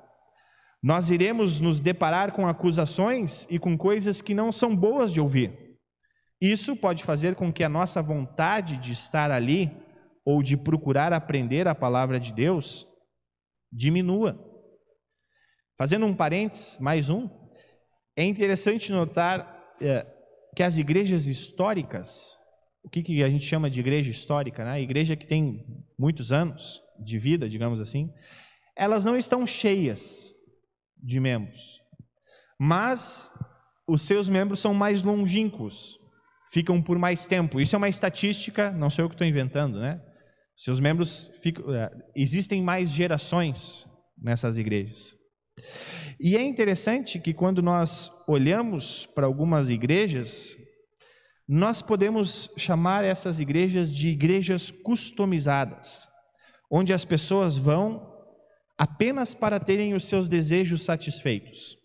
Nós 0.83 1.09
iremos 1.09 1.59
nos 1.59 1.81
deparar 1.81 2.31
com 2.31 2.45
acusações 2.45 3.47
e 3.49 3.57
com 3.57 3.75
coisas 3.75 4.21
que 4.21 4.35
não 4.35 4.51
são 4.51 4.75
boas 4.75 5.11
de 5.11 5.19
ouvir. 5.19 5.79
Isso 6.39 6.75
pode 6.75 7.03
fazer 7.03 7.33
com 7.33 7.51
que 7.51 7.63
a 7.63 7.69
nossa 7.69 8.03
vontade 8.03 8.77
de 8.77 8.91
estar 8.91 9.31
ali 9.31 9.75
ou 10.23 10.43
de 10.43 10.55
procurar 10.55 11.11
aprender 11.11 11.67
a 11.67 11.73
palavra 11.73 12.19
de 12.19 12.31
Deus 12.31 12.87
diminua. 13.71 14.39
Fazendo 15.75 16.05
um 16.05 16.13
parênteses, 16.13 16.77
mais 16.77 17.09
um, 17.09 17.27
é 18.15 18.23
interessante 18.23 18.91
notar 18.91 19.73
é, 19.81 20.05
que 20.55 20.61
as 20.61 20.77
igrejas 20.77 21.25
históricas 21.25 22.37
o 22.83 22.89
que, 22.89 23.03
que 23.03 23.23
a 23.23 23.29
gente 23.29 23.45
chama 23.45 23.69
de 23.69 23.79
igreja 23.79 24.09
histórica, 24.09 24.63
né? 24.63 24.81
igreja 24.81 25.15
que 25.15 25.27
tem 25.27 25.65
muitos 25.97 26.31
anos 26.31 26.81
de 27.03 27.17
vida, 27.17 27.47
digamos 27.47 27.79
assim, 27.79 28.11
elas 28.75 29.05
não 29.05 29.17
estão 29.17 29.45
cheias 29.45 30.33
de 30.97 31.19
membros, 31.19 31.81
mas 32.59 33.31
os 33.87 34.01
seus 34.01 34.29
membros 34.29 34.59
são 34.59 34.73
mais 34.73 35.03
longínquos, 35.03 35.97
ficam 36.51 36.81
por 36.81 36.97
mais 36.97 37.25
tempo. 37.25 37.59
Isso 37.59 37.75
é 37.75 37.77
uma 37.77 37.89
estatística, 37.89 38.71
não 38.71 38.89
sei 38.89 39.03
eu 39.03 39.09
que 39.09 39.15
estou 39.15 39.27
inventando, 39.27 39.79
né? 39.79 40.01
Seus 40.55 40.79
membros 40.79 41.29
ficam, 41.41 41.73
é, 41.73 41.89
existem 42.15 42.61
mais 42.61 42.89
gerações 42.91 43.87
nessas 44.21 44.57
igrejas. 44.57 45.15
E 46.19 46.35
é 46.35 46.43
interessante 46.43 47.17
que 47.19 47.33
quando 47.33 47.61
nós 47.61 48.11
olhamos 48.27 49.05
para 49.05 49.25
algumas 49.25 49.69
igrejas, 49.69 50.57
nós 51.51 51.81
podemos 51.81 52.47
chamar 52.55 53.03
essas 53.03 53.39
igrejas 53.39 53.91
de 53.91 54.09
igrejas 54.09 54.69
customizadas, 54.69 56.07
onde 56.69 56.93
as 56.93 57.03
pessoas 57.03 57.57
vão 57.57 58.07
apenas 58.77 59.33
para 59.33 59.59
terem 59.59 59.95
os 59.95 60.05
seus 60.05 60.29
desejos 60.29 60.83
satisfeitos. 60.83 61.75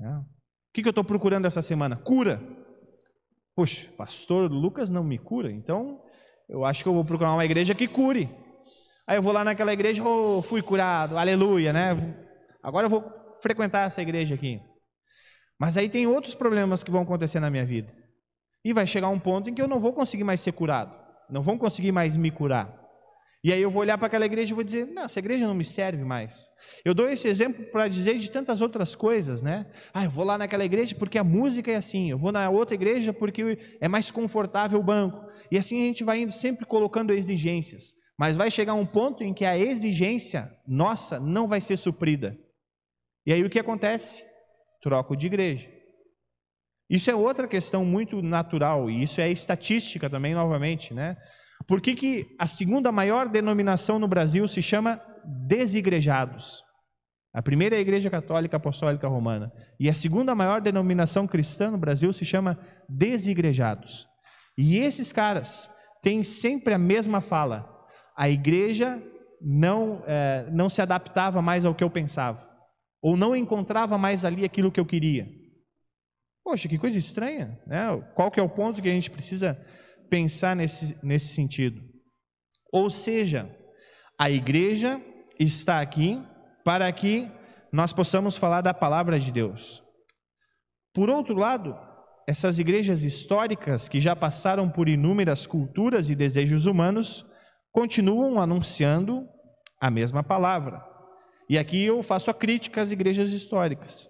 É. 0.00 0.08
O 0.08 0.24
que 0.72 0.86
eu 0.86 0.90
estou 0.90 1.02
procurando 1.02 1.46
essa 1.46 1.60
semana? 1.60 1.96
Cura. 1.96 2.40
Poxa, 3.56 3.90
pastor 3.96 4.48
Lucas 4.48 4.88
não 4.88 5.02
me 5.02 5.18
cura, 5.18 5.50
então 5.50 6.00
eu 6.48 6.64
acho 6.64 6.84
que 6.84 6.88
eu 6.88 6.94
vou 6.94 7.04
procurar 7.04 7.32
uma 7.32 7.44
igreja 7.44 7.74
que 7.74 7.88
cure. 7.88 8.30
Aí 9.04 9.16
eu 9.16 9.22
vou 9.22 9.32
lá 9.32 9.42
naquela 9.42 9.72
igreja, 9.72 10.00
oh, 10.00 10.40
fui 10.42 10.62
curado, 10.62 11.18
aleluia, 11.18 11.72
né? 11.72 11.90
Agora 12.62 12.86
eu 12.86 12.90
vou 12.90 13.04
frequentar 13.42 13.88
essa 13.88 14.00
igreja 14.00 14.36
aqui. 14.36 14.60
Mas 15.58 15.76
aí 15.76 15.88
tem 15.88 16.06
outros 16.06 16.36
problemas 16.36 16.84
que 16.84 16.90
vão 16.90 17.02
acontecer 17.02 17.40
na 17.40 17.50
minha 17.50 17.66
vida. 17.66 18.01
E 18.64 18.72
vai 18.72 18.86
chegar 18.86 19.08
um 19.08 19.18
ponto 19.18 19.50
em 19.50 19.54
que 19.54 19.60
eu 19.60 19.68
não 19.68 19.80
vou 19.80 19.92
conseguir 19.92 20.24
mais 20.24 20.40
ser 20.40 20.52
curado, 20.52 20.94
não 21.28 21.42
vão 21.42 21.58
conseguir 21.58 21.92
mais 21.92 22.16
me 22.16 22.30
curar. 22.30 22.82
E 23.44 23.52
aí 23.52 23.60
eu 23.60 23.70
vou 23.70 23.82
olhar 23.82 23.98
para 23.98 24.06
aquela 24.06 24.24
igreja 24.24 24.52
e 24.52 24.54
vou 24.54 24.62
dizer: 24.62 24.86
não, 24.86 25.02
essa 25.02 25.18
igreja 25.18 25.48
não 25.48 25.54
me 25.54 25.64
serve 25.64 26.04
mais. 26.04 26.48
Eu 26.84 26.94
dou 26.94 27.08
esse 27.08 27.26
exemplo 27.26 27.64
para 27.72 27.88
dizer 27.88 28.16
de 28.18 28.30
tantas 28.30 28.60
outras 28.60 28.94
coisas, 28.94 29.42
né? 29.42 29.66
Ah, 29.92 30.04
eu 30.04 30.10
vou 30.10 30.24
lá 30.24 30.38
naquela 30.38 30.64
igreja 30.64 30.94
porque 30.94 31.18
a 31.18 31.24
música 31.24 31.72
é 31.72 31.74
assim, 31.74 32.10
eu 32.10 32.18
vou 32.18 32.30
na 32.30 32.48
outra 32.50 32.74
igreja 32.74 33.12
porque 33.12 33.58
é 33.80 33.88
mais 33.88 34.12
confortável 34.12 34.78
o 34.78 34.82
banco. 34.82 35.26
E 35.50 35.58
assim 35.58 35.82
a 35.82 35.86
gente 35.86 36.04
vai 36.04 36.20
indo 36.20 36.32
sempre 36.32 36.64
colocando 36.64 37.12
exigências. 37.12 37.94
Mas 38.16 38.36
vai 38.36 38.50
chegar 38.50 38.74
um 38.74 38.86
ponto 38.86 39.24
em 39.24 39.34
que 39.34 39.44
a 39.44 39.58
exigência 39.58 40.48
nossa 40.64 41.18
não 41.18 41.48
vai 41.48 41.60
ser 41.60 41.76
suprida. 41.76 42.38
E 43.26 43.32
aí 43.32 43.42
o 43.42 43.50
que 43.50 43.58
acontece? 43.58 44.24
Troco 44.80 45.16
de 45.16 45.26
igreja. 45.26 45.68
Isso 46.92 47.10
é 47.10 47.14
outra 47.14 47.48
questão 47.48 47.86
muito 47.86 48.20
natural, 48.20 48.90
e 48.90 49.02
isso 49.02 49.18
é 49.18 49.30
estatística 49.30 50.10
também, 50.10 50.34
novamente, 50.34 50.92
né? 50.92 51.16
Por 51.66 51.80
que, 51.80 51.94
que 51.94 52.36
a 52.38 52.46
segunda 52.46 52.92
maior 52.92 53.30
denominação 53.30 53.98
no 53.98 54.06
Brasil 54.06 54.46
se 54.46 54.60
chama 54.60 55.00
desigrejados? 55.48 56.62
A 57.32 57.40
primeira 57.40 57.76
é 57.76 57.78
a 57.78 57.80
Igreja 57.80 58.10
Católica 58.10 58.58
Apostólica 58.58 59.08
Romana. 59.08 59.50
E 59.80 59.88
a 59.88 59.94
segunda 59.94 60.34
maior 60.34 60.60
denominação 60.60 61.26
cristã 61.26 61.70
no 61.70 61.78
Brasil 61.78 62.12
se 62.12 62.26
chama 62.26 62.58
desigrejados. 62.86 64.06
E 64.58 64.76
esses 64.76 65.14
caras 65.14 65.70
têm 66.02 66.22
sempre 66.22 66.74
a 66.74 66.78
mesma 66.78 67.22
fala. 67.22 67.66
A 68.14 68.28
igreja 68.28 69.02
não, 69.40 70.02
é, 70.06 70.46
não 70.52 70.68
se 70.68 70.82
adaptava 70.82 71.40
mais 71.40 71.64
ao 71.64 71.74
que 71.74 71.82
eu 71.82 71.88
pensava. 71.88 72.46
Ou 73.00 73.16
não 73.16 73.34
encontrava 73.34 73.96
mais 73.96 74.26
ali 74.26 74.44
aquilo 74.44 74.70
que 74.70 74.78
eu 74.78 74.84
queria. 74.84 75.40
Poxa, 76.44 76.68
que 76.68 76.78
coisa 76.78 76.98
estranha, 76.98 77.58
né? 77.66 77.84
Qual 78.14 78.30
que 78.30 78.40
é 78.40 78.42
o 78.42 78.48
ponto 78.48 78.82
que 78.82 78.88
a 78.88 78.92
gente 78.92 79.10
precisa 79.10 79.60
pensar 80.10 80.56
nesse, 80.56 80.98
nesse 81.02 81.34
sentido? 81.34 81.80
Ou 82.72 82.90
seja, 82.90 83.54
a 84.18 84.30
igreja 84.30 85.00
está 85.38 85.80
aqui 85.80 86.22
para 86.64 86.90
que 86.92 87.30
nós 87.72 87.92
possamos 87.92 88.36
falar 88.36 88.60
da 88.60 88.74
palavra 88.74 89.18
de 89.18 89.30
Deus. 89.30 89.82
Por 90.92 91.08
outro 91.08 91.34
lado, 91.36 91.78
essas 92.26 92.58
igrejas 92.58 93.02
históricas 93.02 93.88
que 93.88 94.00
já 94.00 94.14
passaram 94.14 94.68
por 94.68 94.88
inúmeras 94.88 95.46
culturas 95.46 96.10
e 96.10 96.14
desejos 96.14 96.66
humanos 96.66 97.24
continuam 97.72 98.40
anunciando 98.40 99.26
a 99.80 99.90
mesma 99.90 100.22
palavra. 100.22 100.84
E 101.48 101.58
aqui 101.58 101.84
eu 101.84 102.02
faço 102.02 102.30
a 102.30 102.34
crítica 102.34 102.80
às 102.80 102.90
igrejas 102.90 103.32
históricas. 103.32 104.08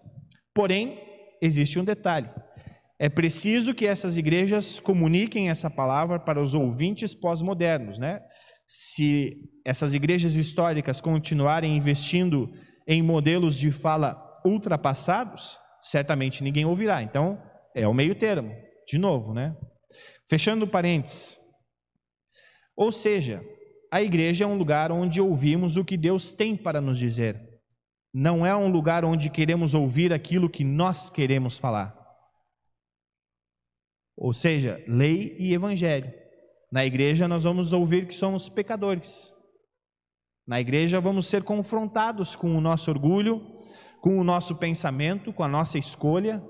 Porém, 0.54 1.11
existe 1.42 1.78
um 1.78 1.84
detalhe. 1.84 2.30
É 2.98 3.08
preciso 3.08 3.74
que 3.74 3.84
essas 3.84 4.16
igrejas 4.16 4.78
comuniquem 4.78 5.50
essa 5.50 5.68
palavra 5.68 6.20
para 6.20 6.40
os 6.40 6.54
ouvintes 6.54 7.16
pós-modernos, 7.16 7.98
né? 7.98 8.20
Se 8.68 9.36
essas 9.66 9.92
igrejas 9.92 10.36
históricas 10.36 11.00
continuarem 11.00 11.76
investindo 11.76 12.48
em 12.86 13.02
modelos 13.02 13.58
de 13.58 13.72
fala 13.72 14.16
ultrapassados, 14.46 15.58
certamente 15.80 16.44
ninguém 16.44 16.64
ouvirá. 16.64 17.02
Então, 17.02 17.42
é 17.74 17.88
o 17.88 17.92
meio 17.92 18.14
termo, 18.14 18.54
de 18.86 18.96
novo, 18.96 19.34
né? 19.34 19.56
Fechando 20.30 20.66
parênteses. 20.66 21.38
Ou 22.76 22.92
seja, 22.92 23.42
a 23.92 24.00
igreja 24.00 24.44
é 24.44 24.46
um 24.46 24.56
lugar 24.56 24.92
onde 24.92 25.20
ouvimos 25.20 25.76
o 25.76 25.84
que 25.84 25.96
Deus 25.96 26.32
tem 26.32 26.56
para 26.56 26.80
nos 26.80 26.98
dizer 26.98 27.51
não 28.12 28.44
é 28.44 28.54
um 28.54 28.70
lugar 28.70 29.04
onde 29.04 29.30
queremos 29.30 29.74
ouvir 29.74 30.12
aquilo 30.12 30.50
que 30.50 30.64
nós 30.64 31.08
queremos 31.08 31.58
falar. 31.58 31.98
Ou 34.16 34.32
seja, 34.32 34.82
lei 34.86 35.34
e 35.38 35.54
evangelho. 35.54 36.12
Na 36.70 36.84
igreja 36.84 37.26
nós 37.26 37.44
vamos 37.44 37.72
ouvir 37.72 38.06
que 38.06 38.14
somos 38.14 38.48
pecadores. 38.48 39.34
Na 40.46 40.60
igreja 40.60 41.00
vamos 41.00 41.26
ser 41.26 41.42
confrontados 41.42 42.36
com 42.36 42.56
o 42.56 42.60
nosso 42.60 42.90
orgulho, 42.90 43.40
com 44.00 44.18
o 44.18 44.24
nosso 44.24 44.56
pensamento, 44.56 45.32
com 45.32 45.42
a 45.42 45.48
nossa 45.48 45.78
escolha. 45.78 46.42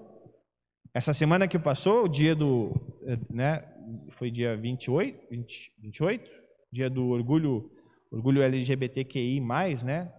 Essa 0.94 1.12
semana 1.12 1.46
que 1.46 1.58
passou, 1.58 2.04
o 2.04 2.08
dia 2.08 2.34
do, 2.34 2.72
eh, 3.06 3.18
né, 3.30 3.64
foi 4.10 4.30
dia 4.30 4.56
28, 4.56 5.28
20, 5.30 5.74
28, 5.80 6.30
dia 6.70 6.90
do 6.90 7.08
orgulho, 7.08 7.70
orgulho 8.10 8.42
LGBTQI+, 8.42 9.40
né? 9.84 10.12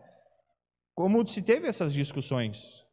Como 0.95 1.27
se 1.27 1.41
teve 1.41 1.67
essas 1.67 1.93
discussões. 1.93 2.83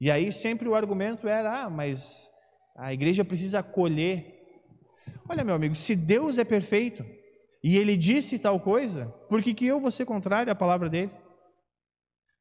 E 0.00 0.10
aí 0.10 0.30
sempre 0.32 0.68
o 0.68 0.74
argumento 0.74 1.26
era: 1.26 1.64
ah, 1.64 1.70
mas 1.70 2.30
a 2.76 2.92
igreja 2.92 3.24
precisa 3.24 3.60
acolher. 3.60 4.36
Olha, 5.28 5.44
meu 5.44 5.54
amigo, 5.54 5.74
se 5.74 5.96
Deus 5.96 6.38
é 6.38 6.44
perfeito 6.44 7.04
e 7.62 7.76
ele 7.76 7.96
disse 7.96 8.38
tal 8.38 8.60
coisa, 8.60 9.06
por 9.28 9.42
que, 9.42 9.54
que 9.54 9.66
eu 9.66 9.80
vou 9.80 9.90
ser 9.90 10.04
contrário 10.04 10.52
à 10.52 10.54
palavra 10.54 10.88
dele? 10.88 11.10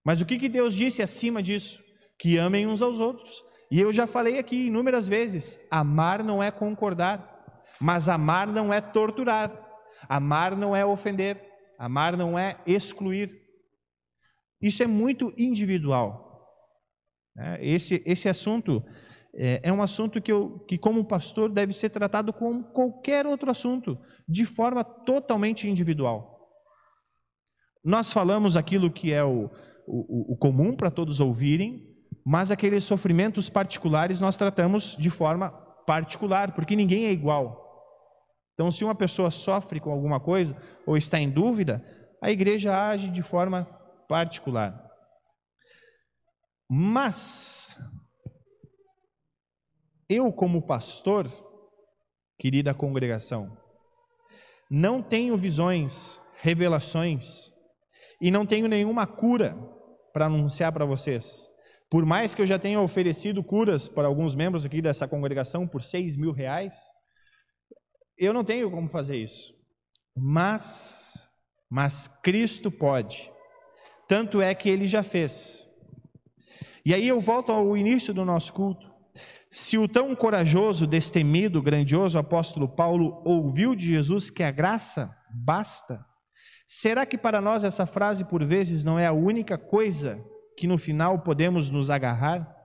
Mas 0.05 0.21
o 0.21 0.25
que, 0.25 0.37
que 0.37 0.47
Deus 0.47 0.73
disse 0.73 1.01
acima 1.01 1.41
disso? 1.41 1.83
Que 2.19 2.37
amem 2.37 2.67
uns 2.67 2.81
aos 2.81 2.99
outros. 2.99 3.43
E 3.69 3.79
eu 3.79 3.91
já 3.91 4.07
falei 4.07 4.37
aqui 4.39 4.67
inúmeras 4.67 5.07
vezes: 5.07 5.59
amar 5.69 6.23
não 6.23 6.41
é 6.41 6.51
concordar, 6.51 7.65
mas 7.79 8.07
amar 8.07 8.47
não 8.47 8.73
é 8.73 8.79
torturar, 8.79 9.51
amar 10.07 10.55
não 10.55 10.75
é 10.75 10.85
ofender, 10.85 11.43
amar 11.77 12.15
não 12.15 12.37
é 12.37 12.57
excluir. 12.65 13.46
Isso 14.61 14.81
é 14.83 14.87
muito 14.87 15.33
individual. 15.37 16.47
Né? 17.35 17.57
Esse, 17.61 18.01
esse 18.05 18.27
assunto 18.27 18.83
é, 19.35 19.61
é 19.63 19.71
um 19.71 19.81
assunto 19.81 20.19
que, 20.19 20.31
eu, 20.31 20.59
que, 20.67 20.77
como 20.77 21.05
pastor, 21.05 21.49
deve 21.49 21.71
ser 21.73 21.89
tratado 21.89 22.33
como 22.33 22.63
qualquer 22.71 23.27
outro 23.27 23.51
assunto, 23.51 23.97
de 24.27 24.45
forma 24.45 24.83
totalmente 24.83 25.69
individual. 25.69 26.35
Nós 27.83 28.11
falamos 28.11 28.57
aquilo 28.57 28.91
que 28.91 29.13
é 29.13 29.23
o, 29.23 29.49
o, 29.87 30.33
o 30.33 30.37
comum 30.37 30.75
para 30.75 30.89
todos 30.89 31.19
ouvirem, 31.19 31.87
mas 32.25 32.51
aqueles 32.51 32.83
sofrimentos 32.83 33.49
particulares 33.49 34.19
nós 34.19 34.35
tratamos 34.35 34.97
de 34.99 35.09
forma 35.09 35.51
particular, 35.85 36.53
porque 36.53 36.75
ninguém 36.75 37.05
é 37.05 37.11
igual. 37.11 37.65
Então, 38.53 38.71
se 38.71 38.83
uma 38.83 38.95
pessoa 38.95 39.29
sofre 39.29 39.79
com 39.79 39.91
alguma 39.91 40.19
coisa 40.19 40.57
ou 40.85 40.97
está 40.97 41.19
em 41.19 41.29
dúvida, 41.29 41.81
a 42.21 42.31
igreja 42.31 42.75
age 42.75 43.09
de 43.09 43.21
forma 43.21 43.67
particular. 44.07 44.87
Mas, 46.69 47.77
eu, 50.09 50.31
como 50.31 50.65
pastor, 50.65 51.31
querida 52.37 52.73
congregação, 52.73 53.57
não 54.69 55.01
tenho 55.01 55.37
visões, 55.37 56.21
revelações, 56.39 57.53
e 58.21 58.31
não 58.31 58.45
tenho 58.45 58.67
nenhuma 58.67 59.07
cura 59.07 59.55
para 60.11 60.25
anunciar 60.25 60.71
para 60.71 60.85
vocês. 60.85 61.47
Por 61.89 62.05
mais 62.05 62.35
que 62.35 62.41
eu 62.41 62.47
já 62.47 62.59
tenha 62.59 62.81
oferecido 62.81 63.43
curas 63.43 63.87
para 63.87 64.07
alguns 64.07 64.35
membros 64.35 64.65
aqui 64.65 64.81
dessa 64.81 65.07
congregação 65.07 65.67
por 65.67 65.81
seis 65.81 66.17
mil 66.17 66.31
reais, 66.31 66.77
eu 68.17 68.33
não 68.33 68.43
tenho 68.43 68.69
como 68.69 68.89
fazer 68.89 69.17
isso. 69.17 69.53
Mas, 70.15 71.29
mas 71.69 72.07
Cristo 72.07 72.69
pode. 72.71 73.31
Tanto 74.07 74.41
é 74.41 74.55
que 74.55 74.69
ele 74.69 74.87
já 74.87 75.03
fez. 75.03 75.67
E 76.85 76.93
aí 76.93 77.07
eu 77.07 77.19
volto 77.19 77.51
ao 77.51 77.75
início 77.75 78.13
do 78.13 78.23
nosso 78.23 78.53
culto. 78.53 78.89
Se 79.51 79.77
o 79.77 79.87
tão 79.87 80.15
corajoso, 80.15 80.87
destemido, 80.87 81.61
grandioso 81.61 82.17
apóstolo 82.17 82.67
Paulo 82.67 83.21
ouviu 83.25 83.75
de 83.75 83.87
Jesus 83.87 84.29
que 84.29 84.43
a 84.43 84.51
graça 84.51 85.13
basta, 85.29 85.99
será 86.65 87.05
que 87.05 87.17
para 87.17 87.41
nós 87.41 87.63
essa 87.63 87.85
frase 87.85 88.25
por 88.25 88.43
vezes 88.45 88.83
não 88.83 88.99
é 88.99 89.05
a 89.05 89.13
única 89.13 89.57
coisa 89.57 90.23
que 90.57 90.67
no 90.67 90.77
final 90.77 91.19
podemos 91.19 91.69
nos 91.69 91.89
agarrar? 91.89 92.55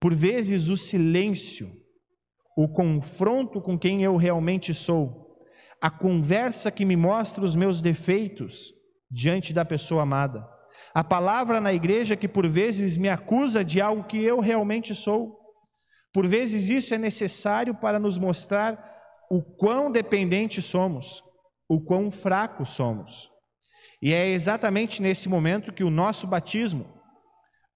Por 0.00 0.14
vezes 0.14 0.68
o 0.68 0.76
silêncio, 0.76 1.70
o 2.56 2.68
confronto 2.68 3.60
com 3.60 3.78
quem 3.78 4.02
eu 4.02 4.16
realmente 4.16 4.72
sou, 4.72 5.36
a 5.80 5.90
conversa 5.90 6.70
que 6.70 6.84
me 6.84 6.96
mostra 6.96 7.44
os 7.44 7.54
meus 7.54 7.80
defeitos, 7.80 8.72
diante 9.10 9.52
da 9.52 9.64
pessoa 9.64 10.02
amada. 10.02 10.46
A 10.94 11.02
palavra 11.02 11.60
na 11.60 11.72
igreja 11.72 12.16
que 12.16 12.28
por 12.28 12.46
vezes 12.46 12.96
me 12.96 13.08
acusa 13.08 13.64
de 13.64 13.80
algo 13.80 14.04
que 14.04 14.22
eu 14.22 14.40
realmente 14.40 14.94
sou. 14.94 15.38
Por 16.12 16.26
vezes 16.26 16.68
isso 16.68 16.94
é 16.94 16.98
necessário 16.98 17.74
para 17.74 17.98
nos 17.98 18.18
mostrar 18.18 18.96
o 19.30 19.42
quão 19.42 19.90
dependentes 19.90 20.64
somos, 20.64 21.22
o 21.68 21.80
quão 21.80 22.10
fracos 22.10 22.70
somos. 22.70 23.30
E 24.00 24.14
é 24.14 24.28
exatamente 24.28 25.02
nesse 25.02 25.28
momento 25.28 25.72
que 25.72 25.84
o 25.84 25.90
nosso 25.90 26.26
batismo, 26.26 26.86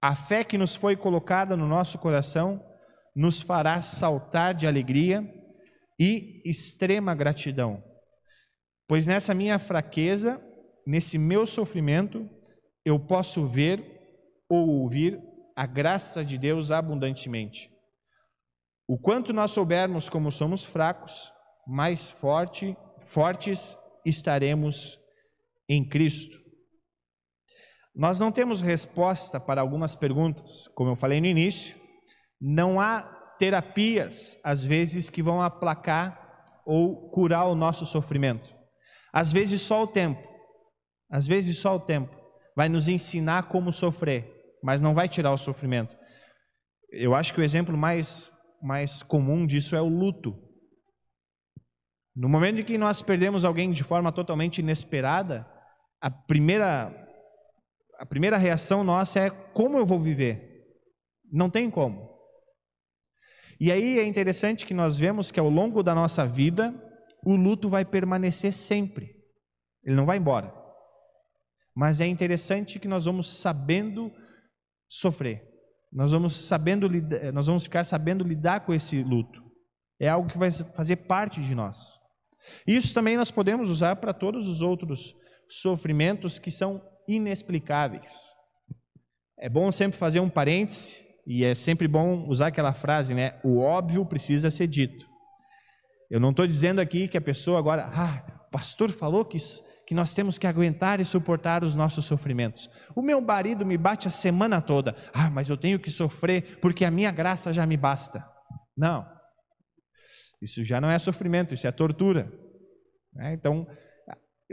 a 0.00 0.14
fé 0.14 0.42
que 0.44 0.56
nos 0.56 0.74
foi 0.74 0.96
colocada 0.96 1.56
no 1.56 1.66
nosso 1.66 1.98
coração, 1.98 2.64
nos 3.14 3.42
fará 3.42 3.82
saltar 3.82 4.54
de 4.54 4.66
alegria 4.66 5.22
e 5.98 6.40
extrema 6.44 7.14
gratidão. 7.14 7.82
Pois 8.88 9.06
nessa 9.06 9.34
minha 9.34 9.58
fraqueza, 9.58 10.40
nesse 10.86 11.18
meu 11.18 11.46
sofrimento, 11.46 12.28
eu 12.84 12.98
posso 12.98 13.46
ver 13.46 13.82
ou 14.48 14.68
ouvir 14.68 15.20
a 15.56 15.66
graça 15.66 16.24
de 16.24 16.36
Deus 16.36 16.70
abundantemente. 16.70 17.70
O 18.88 18.98
quanto 18.98 19.32
nós 19.32 19.52
soubermos 19.52 20.08
como 20.08 20.30
somos 20.30 20.64
fracos, 20.64 21.32
mais 21.66 22.10
forte, 22.10 22.76
fortes 23.06 23.76
estaremos 24.04 24.98
em 25.68 25.88
Cristo. 25.88 26.42
Nós 27.94 28.18
não 28.18 28.32
temos 28.32 28.60
resposta 28.60 29.38
para 29.38 29.60
algumas 29.60 29.94
perguntas, 29.94 30.66
como 30.68 30.90
eu 30.90 30.96
falei 30.96 31.20
no 31.20 31.26
início, 31.26 31.80
não 32.40 32.80
há 32.80 33.02
terapias, 33.38 34.38
às 34.42 34.64
vezes, 34.64 35.10
que 35.10 35.22
vão 35.22 35.40
aplacar 35.40 36.60
ou 36.64 37.10
curar 37.10 37.46
o 37.46 37.54
nosso 37.54 37.84
sofrimento. 37.84 38.48
Às 39.12 39.32
vezes, 39.32 39.60
só 39.60 39.82
o 39.82 39.86
tempo, 39.86 40.31
às 41.12 41.26
vezes, 41.26 41.58
só 41.58 41.76
o 41.76 41.80
tempo 41.80 42.16
vai 42.56 42.70
nos 42.70 42.88
ensinar 42.88 43.48
como 43.48 43.70
sofrer, 43.70 44.56
mas 44.62 44.80
não 44.80 44.94
vai 44.94 45.08
tirar 45.08 45.30
o 45.30 45.38
sofrimento. 45.38 45.94
Eu 46.90 47.14
acho 47.14 47.34
que 47.34 47.40
o 47.40 47.44
exemplo 47.44 47.76
mais, 47.76 48.30
mais 48.62 49.02
comum 49.02 49.46
disso 49.46 49.76
é 49.76 49.80
o 49.80 49.88
luto. 49.88 50.34
No 52.16 52.30
momento 52.30 52.60
em 52.60 52.64
que 52.64 52.78
nós 52.78 53.02
perdemos 53.02 53.44
alguém 53.44 53.72
de 53.72 53.84
forma 53.84 54.10
totalmente 54.10 54.58
inesperada, 54.58 55.46
a 56.00 56.10
primeira, 56.10 56.90
a 57.98 58.06
primeira 58.06 58.38
reação 58.38 58.82
nossa 58.82 59.20
é 59.20 59.30
como 59.30 59.76
eu 59.76 59.84
vou 59.84 60.00
viver? 60.00 60.66
Não 61.30 61.50
tem 61.50 61.70
como. 61.70 62.10
E 63.60 63.70
aí 63.70 63.98
é 63.98 64.04
interessante 64.04 64.64
que 64.64 64.74
nós 64.74 64.98
vemos 64.98 65.30
que 65.30 65.38
ao 65.38 65.48
longo 65.48 65.82
da 65.82 65.94
nossa 65.94 66.26
vida, 66.26 66.74
o 67.24 67.36
luto 67.36 67.68
vai 67.68 67.84
permanecer 67.84 68.52
sempre. 68.52 69.14
Ele 69.84 69.94
não 69.94 70.06
vai 70.06 70.16
embora. 70.16 70.61
Mas 71.74 72.00
é 72.00 72.06
interessante 72.06 72.78
que 72.78 72.88
nós 72.88 73.04
vamos 73.04 73.28
sabendo 73.28 74.12
sofrer. 74.88 75.42
Nós 75.92 76.12
vamos 76.12 76.36
sabendo 76.36 76.88
nós 77.32 77.46
vamos 77.46 77.64
ficar 77.64 77.84
sabendo 77.84 78.24
lidar 78.24 78.60
com 78.64 78.72
esse 78.72 79.02
luto. 79.02 79.42
É 80.00 80.08
algo 80.08 80.28
que 80.28 80.38
vai 80.38 80.50
fazer 80.50 80.96
parte 80.96 81.40
de 81.42 81.54
nós. 81.54 82.00
Isso 82.66 82.92
também 82.92 83.16
nós 83.16 83.30
podemos 83.30 83.70
usar 83.70 83.96
para 83.96 84.12
todos 84.12 84.48
os 84.48 84.60
outros 84.60 85.14
sofrimentos 85.48 86.38
que 86.38 86.50
são 86.50 86.82
inexplicáveis. 87.06 88.34
É 89.38 89.48
bom 89.48 89.70
sempre 89.70 89.98
fazer 89.98 90.20
um 90.20 90.28
parêntese 90.28 91.04
e 91.26 91.44
é 91.44 91.54
sempre 91.54 91.86
bom 91.86 92.26
usar 92.28 92.48
aquela 92.48 92.72
frase, 92.72 93.14
né? 93.14 93.38
O 93.44 93.58
óbvio 93.58 94.04
precisa 94.04 94.50
ser 94.50 94.66
dito. 94.66 95.06
Eu 96.10 96.20
não 96.20 96.30
estou 96.30 96.46
dizendo 96.46 96.80
aqui 96.80 97.08
que 97.08 97.16
a 97.16 97.22
pessoa 97.22 97.58
agora, 97.58 97.90
ah, 97.92 98.22
o 98.46 98.50
pastor 98.50 98.90
falou 98.90 99.24
que, 99.24 99.38
que 99.86 99.94
nós 99.94 100.14
temos 100.14 100.38
que 100.38 100.46
aguentar 100.46 101.00
e 101.00 101.04
suportar 101.04 101.64
os 101.64 101.74
nossos 101.74 102.04
sofrimentos. 102.04 102.70
O 102.94 103.02
meu 103.02 103.20
marido 103.20 103.66
me 103.66 103.76
bate 103.76 104.08
a 104.08 104.10
semana 104.10 104.60
toda, 104.60 104.96
ah, 105.12 105.28
mas 105.30 105.48
eu 105.48 105.56
tenho 105.56 105.78
que 105.78 105.90
sofrer 105.90 106.58
porque 106.60 106.84
a 106.84 106.90
minha 106.90 107.10
graça 107.10 107.52
já 107.52 107.66
me 107.66 107.76
basta. 107.76 108.24
Não, 108.76 109.06
isso 110.42 110.64
já 110.64 110.80
não 110.80 110.90
é 110.90 110.98
sofrimento, 110.98 111.54
isso 111.54 111.68
é 111.68 111.72
tortura. 111.72 112.32
Né? 113.12 113.32
Então, 113.34 113.66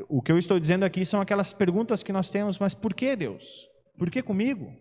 o 0.08 0.22
que 0.22 0.32
eu 0.32 0.38
estou 0.38 0.60
dizendo 0.60 0.86
aqui 0.86 1.04
são 1.04 1.20
aquelas 1.20 1.52
perguntas 1.52 2.04
que 2.04 2.14
nós 2.14 2.30
temos, 2.30 2.60
mas 2.60 2.76
por 2.76 2.94
que 2.94 3.16
Deus? 3.16 3.68
Por 3.98 4.12
que 4.12 4.22
comigo? 4.22 4.72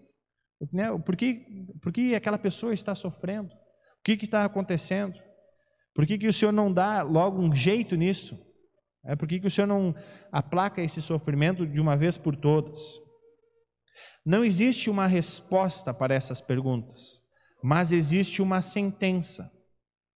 Né? 0.72 0.86
Por, 0.98 1.16
que, 1.16 1.66
por 1.80 1.92
que 1.92 2.14
aquela 2.14 2.38
pessoa 2.38 2.74
está 2.74 2.94
sofrendo? 2.94 3.52
O 3.52 4.02
que, 4.04 4.16
que 4.16 4.26
está 4.26 4.44
acontecendo? 4.44 5.18
Por 5.94 6.06
que, 6.06 6.18
que 6.18 6.28
o 6.28 6.32
Senhor 6.32 6.52
não 6.52 6.72
dá 6.72 7.02
logo 7.02 7.40
um 7.40 7.54
jeito 7.54 7.96
nisso? 7.96 8.38
É, 9.08 9.16
por 9.16 9.26
que, 9.26 9.40
que 9.40 9.46
o 9.46 9.50
Senhor 9.50 9.66
não 9.66 9.94
aplaca 10.30 10.82
esse 10.82 11.00
sofrimento 11.00 11.66
de 11.66 11.80
uma 11.80 11.96
vez 11.96 12.18
por 12.18 12.36
todas? 12.36 13.00
Não 14.24 14.44
existe 14.44 14.90
uma 14.90 15.06
resposta 15.06 15.94
para 15.94 16.14
essas 16.14 16.42
perguntas, 16.42 17.22
mas 17.62 17.90
existe 17.90 18.42
uma 18.42 18.60
sentença. 18.60 19.50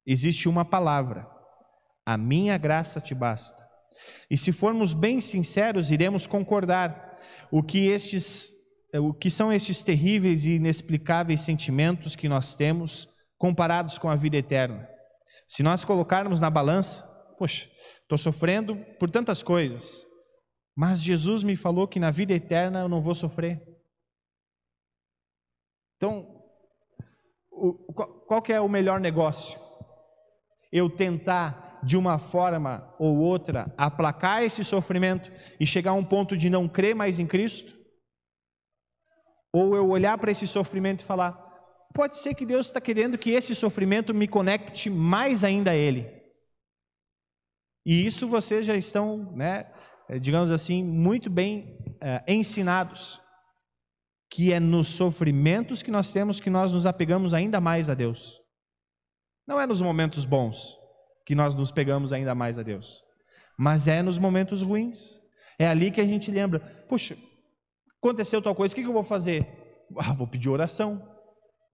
Existe 0.06 0.46
uma 0.46 0.62
palavra: 0.62 1.26
a 2.04 2.18
minha 2.18 2.58
graça 2.58 3.00
te 3.00 3.14
basta. 3.14 3.66
E 4.30 4.36
se 4.36 4.52
formos 4.52 4.92
bem 4.92 5.22
sinceros, 5.22 5.90
iremos 5.90 6.26
concordar 6.26 7.18
o 7.50 7.62
que 7.62 7.86
estes 7.86 8.52
o 8.94 9.14
que 9.14 9.30
são 9.30 9.50
estes 9.50 9.82
terríveis 9.82 10.44
e 10.44 10.56
inexplicáveis 10.56 11.40
sentimentos 11.40 12.14
que 12.14 12.28
nós 12.28 12.54
temos 12.54 13.08
comparados 13.38 13.96
com 13.96 14.10
a 14.10 14.14
vida 14.14 14.36
eterna. 14.36 14.86
Se 15.48 15.62
nós 15.62 15.82
colocarmos 15.82 16.40
na 16.40 16.50
balança, 16.50 17.02
poxa, 17.38 17.66
estou 18.14 18.32
sofrendo 18.32 18.76
por 18.98 19.10
tantas 19.10 19.42
coisas, 19.42 20.06
mas 20.76 21.02
Jesus 21.02 21.42
me 21.42 21.56
falou 21.56 21.88
que 21.88 22.00
na 22.00 22.10
vida 22.10 22.32
eterna 22.32 22.80
eu 22.80 22.88
não 22.88 23.00
vou 23.00 23.14
sofrer. 23.14 23.60
Então, 25.96 26.42
o, 27.50 27.72
qual 28.26 28.42
que 28.42 28.52
é 28.52 28.60
o 28.60 28.68
melhor 28.68 28.98
negócio? 29.00 29.60
eu 30.72 30.88
tentar 30.88 31.80
de 31.84 31.96
uma 31.96 32.18
forma 32.18 32.94
ou 32.98 33.18
outra 33.18 33.72
aplacar 33.76 34.42
esse 34.42 34.64
sofrimento 34.64 35.30
e 35.60 35.66
chegar 35.66 35.90
a 35.90 35.94
um 35.94 36.04
ponto 36.04 36.36
de 36.36 36.48
não 36.48 36.66
crer 36.66 36.94
mais 36.94 37.18
em 37.18 37.26
Cristo? 37.26 37.76
Ou 39.52 39.76
eu 39.76 39.86
olhar 39.90 40.16
para 40.16 40.30
esse 40.30 40.46
sofrimento 40.46 41.00
e 41.00 41.04
falar: 41.04 41.32
pode 41.92 42.16
ser 42.16 42.34
que 42.34 42.46
Deus 42.46 42.66
está 42.66 42.80
querendo 42.80 43.18
que 43.18 43.32
esse 43.32 43.54
sofrimento 43.54 44.14
me 44.14 44.26
conecte 44.26 44.88
mais 44.88 45.44
ainda 45.44 45.72
a 45.72 45.76
Ele. 45.76 46.21
E 47.84 48.06
isso 48.06 48.28
vocês 48.28 48.64
já 48.64 48.76
estão, 48.76 49.32
né, 49.34 49.72
digamos 50.20 50.50
assim, 50.50 50.84
muito 50.84 51.28
bem 51.28 51.78
é, 52.00 52.22
ensinados, 52.28 53.20
que 54.30 54.52
é 54.52 54.60
nos 54.60 54.88
sofrimentos 54.88 55.82
que 55.82 55.90
nós 55.90 56.10
temos 56.12 56.40
que 56.40 56.48
nós 56.48 56.72
nos 56.72 56.86
apegamos 56.86 57.34
ainda 57.34 57.60
mais 57.60 57.90
a 57.90 57.94
Deus. 57.94 58.40
Não 59.46 59.60
é 59.60 59.66
nos 59.66 59.80
momentos 59.82 60.24
bons 60.24 60.78
que 61.26 61.34
nós 61.34 61.54
nos 61.54 61.70
pegamos 61.70 62.12
ainda 62.12 62.34
mais 62.34 62.58
a 62.58 62.62
Deus, 62.62 63.02
mas 63.58 63.88
é 63.88 64.02
nos 64.02 64.18
momentos 64.18 64.62
ruins. 64.62 65.20
É 65.58 65.66
ali 65.66 65.90
que 65.90 66.00
a 66.00 66.06
gente 66.06 66.30
lembra: 66.30 66.60
puxa, 66.88 67.16
aconteceu 67.98 68.40
tal 68.40 68.54
coisa, 68.54 68.72
o 68.72 68.76
que 68.76 68.84
eu 68.84 68.92
vou 68.92 69.04
fazer? 69.04 69.46
Ah, 69.98 70.12
vou 70.12 70.26
pedir 70.26 70.48
oração. 70.48 71.06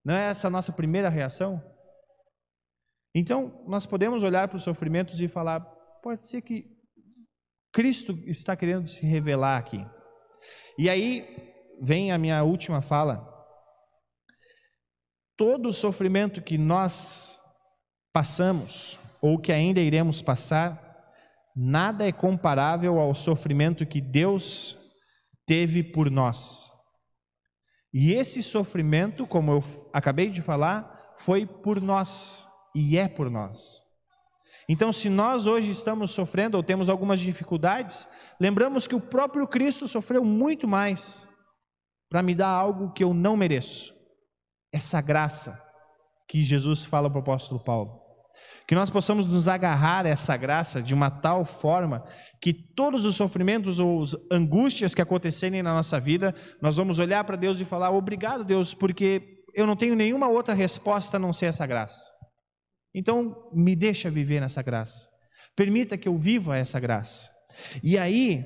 Não 0.04 0.14
é 0.14 0.30
essa 0.30 0.48
a 0.48 0.50
nossa 0.50 0.72
primeira 0.72 1.08
reação? 1.08 1.62
Então, 3.14 3.64
nós 3.66 3.86
podemos 3.86 4.22
olhar 4.22 4.48
para 4.48 4.56
os 4.56 4.62
sofrimentos 4.62 5.20
e 5.20 5.28
falar: 5.28 5.60
pode 6.08 6.26
ser 6.26 6.40
que 6.40 6.64
Cristo 7.70 8.18
está 8.24 8.56
querendo 8.56 8.88
se 8.88 9.04
revelar 9.04 9.58
aqui. 9.58 9.86
E 10.78 10.88
aí 10.88 11.52
vem 11.82 12.10
a 12.10 12.16
minha 12.16 12.42
última 12.42 12.80
fala. 12.80 13.28
Todo 15.36 15.68
o 15.68 15.72
sofrimento 15.72 16.40
que 16.40 16.56
nós 16.56 17.38
passamos 18.10 18.98
ou 19.20 19.38
que 19.38 19.52
ainda 19.52 19.80
iremos 19.80 20.22
passar, 20.22 21.12
nada 21.54 22.08
é 22.08 22.10
comparável 22.10 22.98
ao 22.98 23.14
sofrimento 23.14 23.84
que 23.84 24.00
Deus 24.00 24.78
teve 25.44 25.82
por 25.82 26.10
nós. 26.10 26.72
E 27.92 28.14
esse 28.14 28.42
sofrimento, 28.42 29.26
como 29.26 29.52
eu 29.52 29.64
acabei 29.92 30.30
de 30.30 30.40
falar, 30.40 31.14
foi 31.18 31.44
por 31.44 31.82
nós 31.82 32.48
e 32.74 32.96
é 32.96 33.06
por 33.06 33.30
nós. 33.30 33.87
Então, 34.68 34.92
se 34.92 35.08
nós 35.08 35.46
hoje 35.46 35.70
estamos 35.70 36.10
sofrendo 36.10 36.56
ou 36.58 36.62
temos 36.62 36.90
algumas 36.90 37.20
dificuldades, 37.20 38.06
lembramos 38.38 38.86
que 38.86 38.94
o 38.94 39.00
próprio 39.00 39.48
Cristo 39.48 39.88
sofreu 39.88 40.22
muito 40.22 40.68
mais 40.68 41.26
para 42.10 42.22
me 42.22 42.34
dar 42.34 42.48
algo 42.48 42.92
que 42.92 43.02
eu 43.02 43.14
não 43.14 43.36
mereço. 43.36 43.94
Essa 44.70 45.00
graça 45.00 45.58
que 46.28 46.44
Jesus 46.44 46.84
fala 46.84 47.08
para 47.08 47.18
o 47.18 47.22
apóstolo 47.22 47.58
Paulo. 47.58 48.02
Que 48.68 48.74
nós 48.74 48.90
possamos 48.90 49.26
nos 49.26 49.48
agarrar 49.48 50.04
a 50.04 50.10
essa 50.10 50.36
graça 50.36 50.82
de 50.82 50.92
uma 50.92 51.10
tal 51.10 51.44
forma 51.44 52.04
que 52.40 52.52
todos 52.52 53.06
os 53.06 53.16
sofrimentos 53.16 53.80
ou 53.80 54.02
as 54.02 54.14
angústias 54.30 54.94
que 54.94 55.02
acontecerem 55.02 55.62
na 55.62 55.72
nossa 55.72 55.98
vida, 55.98 56.34
nós 56.60 56.76
vamos 56.76 56.98
olhar 56.98 57.24
para 57.24 57.36
Deus 57.36 57.58
e 57.58 57.64
falar: 57.64 57.90
Obrigado, 57.90 58.44
Deus, 58.44 58.74
porque 58.74 59.42
eu 59.54 59.66
não 59.66 59.74
tenho 59.74 59.96
nenhuma 59.96 60.28
outra 60.28 60.54
resposta 60.54 61.16
a 61.16 61.20
não 61.20 61.32
ser 61.32 61.46
essa 61.46 61.66
graça. 61.66 62.17
Então, 62.94 63.50
me 63.52 63.76
deixa 63.76 64.10
viver 64.10 64.40
nessa 64.40 64.62
graça. 64.62 65.08
Permita 65.54 65.98
que 65.98 66.08
eu 66.08 66.16
viva 66.16 66.56
essa 66.56 66.78
graça. 66.80 67.30
E 67.82 67.98
aí, 67.98 68.44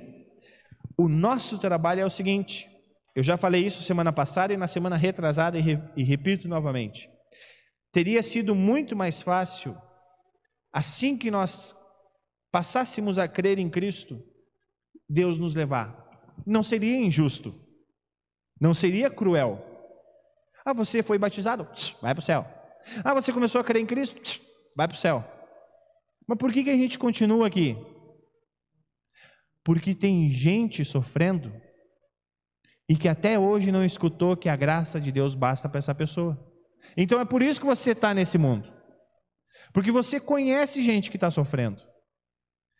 o 0.99 1.09
nosso 1.09 1.59
trabalho 1.59 2.01
é 2.01 2.05
o 2.05 2.11
seguinte: 2.11 2.69
eu 3.15 3.23
já 3.23 3.37
falei 3.37 3.65
isso 3.65 3.83
semana 3.83 4.13
passada 4.13 4.53
e 4.53 4.57
na 4.57 4.67
semana 4.67 4.97
retrasada 4.97 5.59
e, 5.59 5.61
re, 5.61 5.79
e 5.97 6.03
repito 6.03 6.49
novamente. 6.49 7.09
teria 7.93 8.23
sido 8.23 8.55
muito 8.55 8.97
mais 8.97 9.21
fácil, 9.21 9.77
assim 10.73 11.17
que 11.17 11.31
nós 11.31 11.77
passássemos 12.51 13.19
a 13.19 13.29
crer 13.29 13.59
em 13.59 13.69
Cristo, 13.69 14.23
Deus 15.09 15.37
nos 15.37 15.55
levar. 15.55 16.03
Não 16.47 16.63
seria 16.63 16.97
injusto, 16.97 17.55
não 18.59 18.73
seria 18.73 19.11
cruel. 19.11 19.63
Ah, 20.65 20.73
você 20.73 21.03
foi 21.03 21.19
batizado? 21.19 21.69
Vai 22.01 22.15
para 22.15 22.23
o 22.23 22.25
céu. 22.25 22.62
Ah, 23.05 23.15
você 23.15 23.33
começou 23.33 23.61
a 23.61 23.65
crer 23.65 23.83
em 23.83 23.87
Cristo? 23.87 24.21
Vai 24.77 24.89
para 24.89 24.95
o 24.95 24.99
céu. 24.99 25.25
Mas 26.27 26.39
por 26.39 26.53
que, 26.53 26.65
que 26.65 26.71
a 26.71 26.77
gente 26.77 26.99
continua 26.99 27.47
aqui? 27.47 27.77
Porque 29.65 29.95
tem 29.95 30.31
gente 30.31 30.85
sofrendo 30.85 31.53
e 32.89 32.97
que 32.97 33.09
até 33.09 33.39
hoje 33.39 33.73
não 33.73 33.85
escutou 33.85 34.37
que 34.37 34.49
a 34.49 34.57
graça 34.57 35.01
de 35.01 35.13
Deus 35.13 35.35
basta 35.35 35.69
para 35.69 35.79
essa 35.79 35.95
pessoa. 35.95 36.39
Então 36.97 37.21
é 37.21 37.25
por 37.25 37.43
isso 37.43 37.61
que 37.61 37.67
você 37.67 37.93
está 37.93 38.13
nesse 38.13 38.37
mundo. 38.37 38.73
Porque 39.73 39.91
você 39.91 40.21
conhece 40.21 40.83
gente 40.83 41.11
que 41.11 41.17
está 41.17 41.31
sofrendo. 41.31 41.81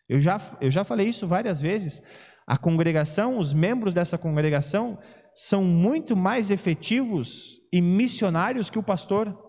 Eu 0.07 0.21
já, 0.21 0.39
eu 0.59 0.69
já 0.69 0.83
falei 0.83 1.07
isso 1.07 1.27
várias 1.27 1.61
vezes. 1.61 2.01
A 2.45 2.57
congregação, 2.57 3.39
os 3.39 3.53
membros 3.53 3.93
dessa 3.93 4.17
congregação, 4.17 4.99
são 5.33 5.63
muito 5.63 6.15
mais 6.15 6.51
efetivos 6.51 7.57
e 7.71 7.81
missionários 7.81 8.69
que 8.69 8.77
o 8.77 8.83
pastor. 8.83 9.42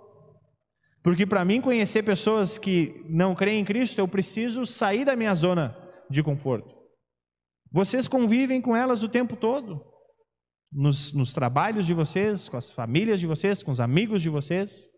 Porque 1.04 1.26
para 1.26 1.44
mim 1.44 1.60
conhecer 1.60 2.02
pessoas 2.02 2.56
que 2.56 3.04
não 3.06 3.34
creem 3.34 3.60
em 3.60 3.64
Cristo, 3.64 3.98
eu 3.98 4.08
preciso 4.08 4.64
sair 4.64 5.04
da 5.04 5.14
minha 5.14 5.34
zona 5.34 5.76
de 6.08 6.22
conforto. 6.22 6.74
Vocês 7.70 8.08
convivem 8.08 8.62
com 8.62 8.74
elas 8.74 9.02
o 9.02 9.08
tempo 9.08 9.36
todo, 9.36 9.84
nos, 10.72 11.12
nos 11.12 11.34
trabalhos 11.34 11.84
de 11.84 11.92
vocês, 11.92 12.48
com 12.48 12.56
as 12.56 12.72
famílias 12.72 13.20
de 13.20 13.26
vocês, 13.26 13.62
com 13.62 13.70
os 13.70 13.80
amigos 13.80 14.22
de 14.22 14.30
vocês. 14.30 14.88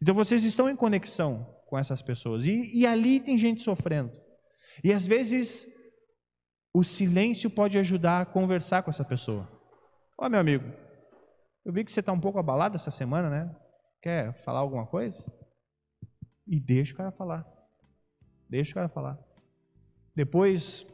Então 0.00 0.14
vocês 0.14 0.44
estão 0.44 0.70
em 0.70 0.74
conexão 0.74 1.46
com 1.66 1.76
essas 1.76 2.00
pessoas. 2.00 2.46
E, 2.46 2.80
e 2.80 2.86
ali 2.86 3.20
tem 3.20 3.36
gente 3.36 3.62
sofrendo. 3.62 4.12
E 4.82 4.94
às 4.94 5.04
vezes 5.04 5.66
o 6.72 6.82
silêncio 6.82 7.50
pode 7.50 7.76
ajudar 7.76 8.22
a 8.22 8.26
conversar 8.26 8.82
com 8.82 8.88
essa 8.88 9.04
pessoa. 9.04 9.46
Ó, 10.18 10.24
oh, 10.24 10.30
meu 10.30 10.40
amigo, 10.40 10.64
eu 11.66 11.72
vi 11.72 11.84
que 11.84 11.92
você 11.92 12.00
está 12.00 12.12
um 12.12 12.20
pouco 12.20 12.38
abalado 12.38 12.76
essa 12.76 12.90
semana, 12.90 13.28
né? 13.28 13.63
Quer 14.04 14.34
falar 14.34 14.58
alguma 14.58 14.84
coisa? 14.84 15.24
E 16.46 16.60
deixa 16.60 16.92
o 16.92 16.96
cara 16.98 17.10
falar. 17.10 17.42
Deixa 18.50 18.72
o 18.72 18.74
cara 18.74 18.86
falar. 18.86 19.18
Depois, 20.14 20.86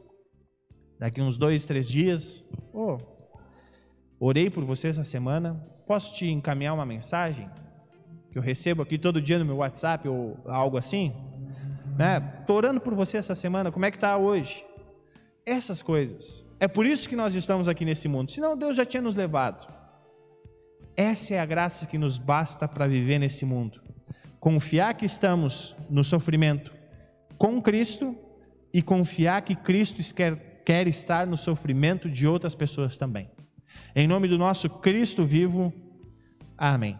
daqui 0.97 1.21
uns 1.21 1.35
dois, 1.35 1.65
três 1.65 1.89
dias, 1.89 2.49
oh, 2.73 2.97
orei 4.17 4.49
por 4.49 4.63
você 4.63 4.87
essa 4.87 5.03
semana. 5.03 5.55
Posso 5.85 6.15
te 6.15 6.25
encaminhar 6.25 6.73
uma 6.73 6.85
mensagem 6.85 7.49
que 8.31 8.37
eu 8.37 8.41
recebo 8.41 8.81
aqui 8.81 8.97
todo 8.97 9.21
dia 9.21 9.37
no 9.37 9.43
meu 9.43 9.57
WhatsApp 9.57 10.07
ou 10.07 10.39
algo 10.45 10.77
assim? 10.77 11.13
Né? 11.97 12.45
Orando 12.47 12.79
por 12.79 12.95
você 12.95 13.17
essa 13.17 13.35
semana. 13.35 13.73
Como 13.73 13.83
é 13.83 13.91
que 13.91 13.97
está 13.97 14.15
hoje? 14.15 14.65
Essas 15.45 15.81
coisas. 15.81 16.47
É 16.61 16.67
por 16.67 16.85
isso 16.85 17.09
que 17.09 17.17
nós 17.17 17.35
estamos 17.35 17.67
aqui 17.67 17.83
nesse 17.83 18.07
mundo. 18.07 18.31
Senão 18.31 18.55
Deus 18.55 18.77
já 18.77 18.85
tinha 18.85 19.03
nos 19.03 19.17
levado. 19.17 19.80
Essa 20.95 21.35
é 21.35 21.39
a 21.39 21.45
graça 21.45 21.85
que 21.85 21.97
nos 21.97 22.17
basta 22.17 22.67
para 22.67 22.87
viver 22.87 23.19
nesse 23.19 23.45
mundo. 23.45 23.81
Confiar 24.39 24.93
que 24.95 25.05
estamos 25.05 25.75
no 25.89 26.03
sofrimento 26.03 26.73
com 27.37 27.61
Cristo 27.61 28.15
e 28.73 28.81
confiar 28.81 29.41
que 29.41 29.55
Cristo 29.55 30.01
quer, 30.13 30.61
quer 30.65 30.87
estar 30.87 31.25
no 31.27 31.37
sofrimento 31.37 32.09
de 32.09 32.27
outras 32.27 32.55
pessoas 32.55 32.97
também. 32.97 33.29
Em 33.95 34.07
nome 34.07 34.27
do 34.27 34.37
nosso 34.37 34.69
Cristo 34.69 35.25
vivo, 35.25 35.73
amém. 36.57 36.97